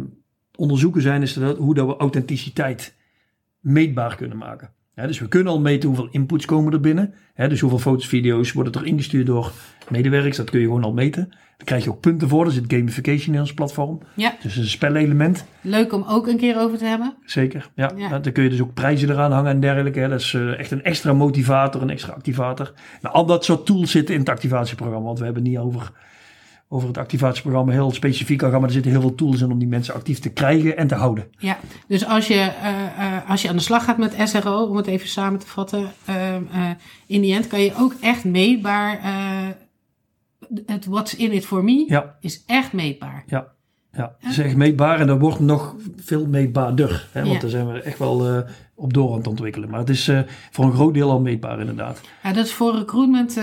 onderzoeken 0.56 1.02
zijn, 1.02 1.22
is 1.22 1.34
dat, 1.34 1.58
hoe 1.58 1.74
dat 1.76 1.88
we 1.88 1.96
authenticiteit 1.98 2.96
meetbaar 3.60 4.16
kunnen 4.16 4.38
maken. 4.38 4.70
Ja, 4.96 5.08
dus 5.08 5.20
we 5.20 5.28
kunnen 5.28 5.54
al 5.54 5.60
meten 5.60 5.88
hoeveel 5.88 6.08
inputs 6.12 6.46
komen 6.46 6.74
er 6.74 6.80
binnen. 6.80 7.14
Dus 7.36 7.60
hoeveel 7.60 7.80
foto's, 7.80 8.08
video's 8.08 8.52
worden 8.52 8.74
er 8.74 8.86
ingestuurd 8.86 9.26
door 9.26 9.52
medewerkers. 9.90 10.38
Dat 10.38 10.50
kun 10.50 10.60
je 10.60 10.66
gewoon 10.66 10.84
al 10.84 10.94
meten. 10.94 11.30
Daar 11.30 11.66
krijg 11.66 11.84
je 11.84 11.90
ook 11.90 12.00
punten 12.00 12.30
voor. 12.30 12.46
Er 12.46 12.52
zit 12.52 12.64
gamification 12.68 13.36
in 13.36 13.42
ons 13.42 13.54
platform. 13.54 14.00
Ja. 14.14 14.36
Dus 14.42 14.56
een 14.58 14.66
spelelement. 14.66 15.46
Leuk 15.62 15.94
om 15.94 16.04
ook 16.08 16.28
een 16.28 16.38
keer 16.38 16.60
over 16.60 16.78
te 16.78 16.86
hebben. 16.86 17.14
Zeker. 17.26 17.70
Ja. 17.76 17.92
Ja. 17.96 18.20
Dan 18.20 18.32
kun 18.32 18.44
je 18.44 18.50
dus 18.50 18.62
ook 18.62 18.74
prijzen 18.74 19.10
eraan 19.10 19.32
hangen 19.32 19.52
en 19.52 19.60
dergelijke. 19.60 20.08
Dat 20.08 20.20
is 20.20 20.34
eh, 20.34 20.60
echt 20.60 20.72
een 20.72 20.84
extra 20.84 21.14
motivator, 21.14 21.82
een 21.82 21.90
extra 21.90 22.14
activator. 22.14 22.74
Nou, 23.02 23.16
al 23.16 23.26
dat 23.26 23.46
soort 23.46 23.66
tools 23.66 23.92
zitten 23.92 24.14
in 24.14 24.20
het 24.20 24.30
activatieprogramma. 24.30 25.06
Want 25.06 25.20
we 25.20 25.26
hebben 25.26 25.44
niet 25.44 25.58
over, 25.58 25.92
over 26.68 26.88
het 26.88 26.98
activatieprogramma 26.98 27.72
heel 27.72 27.92
specifiek 27.92 28.44
al 28.44 28.50
gaan. 28.50 28.60
Maar 28.60 28.68
er 28.68 28.74
zitten 28.74 28.92
heel 28.92 29.02
veel 29.02 29.16
tools 29.16 29.42
in 29.42 29.52
om 29.52 29.60
die 29.60 29.68
mensen 29.68 29.94
actief 29.94 30.20
te 30.20 30.30
krijgen 30.30 30.78
en 30.78 30.88
te 30.88 30.96
houden. 30.96 31.28
Ja, 31.38 31.58
dus 31.88 32.06
als 32.06 32.28
je, 32.28 32.34
eh, 32.34 32.86
eh, 33.18 33.30
als 33.30 33.42
je 33.42 33.50
aan 33.50 33.56
de 33.56 33.62
slag 33.62 33.84
gaat 33.84 33.98
met 33.98 34.16
SRO, 34.24 34.64
om 34.66 34.76
het 34.78 34.88
even 34.88 35.08
samen 35.08 35.40
te 35.40 35.48
vatten, 35.48 35.92
eh, 36.06 36.36
in 37.08 37.22
die 37.22 37.34
end 37.34 37.48
kan 37.48 37.62
je 37.62 37.74
ook 37.78 37.94
echt 38.02 38.24
meetbaar, 38.24 39.00
het 40.66 40.86
what's 40.86 41.16
in 41.16 41.32
it 41.32 41.46
for 41.46 41.64
me 41.64 41.86
Ja. 41.88 42.16
is 42.20 42.44
echt 42.46 42.74
meetbaar. 42.74 43.24
Ja, 43.28 43.48
ja. 43.92 44.16
het 44.20 44.32
is 44.32 44.38
echt 44.38 44.56
meetbaar 44.56 45.00
en 45.00 45.08
dat 45.08 45.20
wordt 45.20 45.40
nog 45.40 45.76
veel 45.96 46.28
meetbaarder. 46.28 47.08
Hè, 47.12 47.22
want 47.22 47.34
Ja. 47.34 47.40
daar 47.40 47.50
zijn 47.50 47.72
we 47.72 47.82
echt 47.82 48.00
wel 48.00 48.44
op 48.76 48.94
door 48.94 49.12
aan 49.12 49.18
het 49.18 49.28
ontwikkelen. 49.28 49.70
Maar 49.70 49.80
het 49.80 49.90
is 49.90 50.12
voor 50.52 50.66
een 50.66 50.74
groot 50.74 50.94
deel 50.94 51.12
al 51.12 51.20
meetbaar 51.20 51.60
inderdaad. 51.60 52.02
Ja, 52.24 52.34
dat 52.34 52.46
is 52.46 52.54
voor 52.54 52.76
recruitment, 52.76 53.38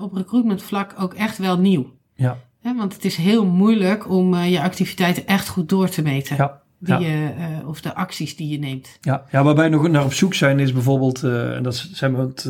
op 0.00 0.12
recruitment 0.12 0.62
vlak 0.62 0.94
ook 0.98 1.14
echt 1.14 1.38
wel 1.38 1.58
nieuw. 1.58 1.92
Ja, 2.16 2.36
want 2.76 2.92
het 2.94 3.04
is 3.04 3.16
heel 3.16 3.46
moeilijk 3.46 4.10
om 4.10 4.34
eh, 4.34 4.50
je 4.52 4.60
activiteiten 4.60 5.26
echt 5.26 5.48
goed 5.48 5.68
door 5.68 5.88
te 5.88 6.02
meten. 6.02 6.36
ja, 6.36 6.60
Die 6.78 6.94
ja. 6.94 6.98
je, 6.98 7.30
eh, 7.38 7.68
of 7.68 7.80
de 7.80 7.94
acties 7.94 8.36
die 8.36 8.48
je 8.48 8.58
neemt. 8.58 8.98
ja. 9.00 9.24
ja 9.30 9.42
waar 9.42 9.54
wij 9.54 9.68
nog 9.68 9.88
naar 9.88 10.04
op 10.04 10.12
zoek 10.12 10.34
zijn 10.34 10.58
is 10.58 10.72
bijvoorbeeld, 10.72 11.22
eh, 11.22 11.56
en 11.56 11.62
dat 11.62 11.74
zijn 11.92 12.16
we 12.16 12.20
het, 12.22 12.40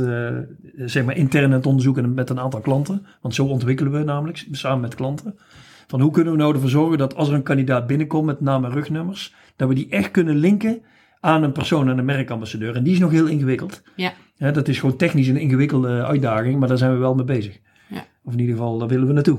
zeg 0.91 1.05
maar 1.05 1.17
intern 1.17 1.45
aan 1.45 1.51
het 1.53 1.67
onderzoeken 1.67 2.15
met 2.15 2.31
een 2.31 2.41
aantal 2.41 2.61
klanten. 2.61 3.07
Want 3.21 3.35
zo 3.35 3.45
ontwikkelen 3.45 3.93
we 3.93 4.05
namelijk 4.05 4.47
samen 4.51 4.81
met 4.81 4.95
klanten. 4.95 5.39
Van 5.87 6.01
hoe 6.01 6.11
kunnen 6.11 6.33
we 6.33 6.39
nou 6.39 6.55
ervoor 6.55 6.71
zorgen 6.71 6.99
dat 6.99 7.17
als 7.17 7.29
er 7.29 7.35
een 7.35 7.43
kandidaat 7.43 7.87
binnenkomt 7.87 8.27
met 8.27 8.41
naam 8.41 8.65
en 8.65 8.73
rugnummers, 8.73 9.35
dat 9.57 9.69
we 9.69 9.75
die 9.75 9.89
echt 9.91 10.11
kunnen 10.11 10.37
linken 10.37 10.83
aan 11.21 11.43
een 11.43 11.53
persoon 11.53 11.89
en 11.89 11.99
een 11.99 12.05
merkambassadeur. 12.05 12.77
En 12.77 12.83
die 12.83 12.93
is 12.93 12.99
nog 12.99 13.11
heel 13.11 13.27
ingewikkeld. 13.27 13.83
Ja. 13.97 14.13
Ja, 14.37 14.51
dat 14.51 14.69
is 14.69 14.79
gewoon 14.79 14.97
technisch 14.97 15.29
een 15.29 15.37
ingewikkelde 15.37 16.05
uitdaging, 16.05 16.59
maar 16.59 16.69
daar 16.69 16.79
zijn 16.79 16.93
we 16.93 16.99
wel 16.99 17.15
mee 17.15 17.25
bezig. 17.25 17.59
Of 18.25 18.33
in 18.33 18.39
ieder 18.41 18.55
geval, 18.57 18.79
daar 18.79 18.89
willen 18.89 19.07
we 19.07 19.13
naartoe. 19.13 19.39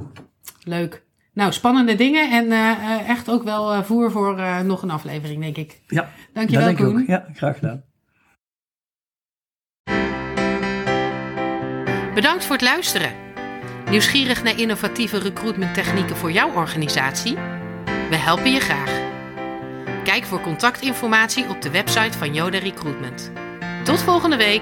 Leuk. 0.63 1.03
Nou, 1.33 1.51
spannende 1.51 1.95
dingen 1.95 2.31
en 2.31 2.51
eh, 2.51 2.71
eh, 2.71 3.09
echt 3.09 3.29
ook 3.29 3.43
wel 3.43 3.73
eh, 3.73 3.83
voer 3.83 4.11
voor 4.11 4.37
eh, 4.37 4.59
nog 4.59 4.81
een 4.81 4.89
aflevering, 4.89 5.41
denk 5.41 5.57
ik. 5.57 5.81
Ja, 5.87 6.09
Dankjewel, 6.33 6.65
dat 6.65 6.77
denk 6.77 6.87
ik 6.87 6.93
Koen. 6.93 7.01
ook. 7.01 7.07
Ja, 7.07 7.25
graag 7.33 7.55
gedaan. 7.59 7.83
Bedankt 12.13 12.43
voor 12.45 12.55
het 12.55 12.63
luisteren. 12.65 13.11
Nieuwsgierig 13.89 14.43
naar 14.43 14.59
innovatieve 14.59 15.17
recruitment 15.17 15.73
technieken 15.73 16.15
voor 16.15 16.31
jouw 16.31 16.51
organisatie? 16.53 17.35
We 18.09 18.15
helpen 18.15 18.51
je 18.51 18.59
graag. 18.59 19.03
Kijk 20.03 20.23
voor 20.23 20.41
contactinformatie 20.41 21.49
op 21.49 21.61
de 21.61 21.71
website 21.71 22.17
van 22.17 22.33
Yoda 22.33 22.57
Recruitment. 22.57 23.31
Tot 23.83 24.01
volgende 24.01 24.37
week. 24.37 24.61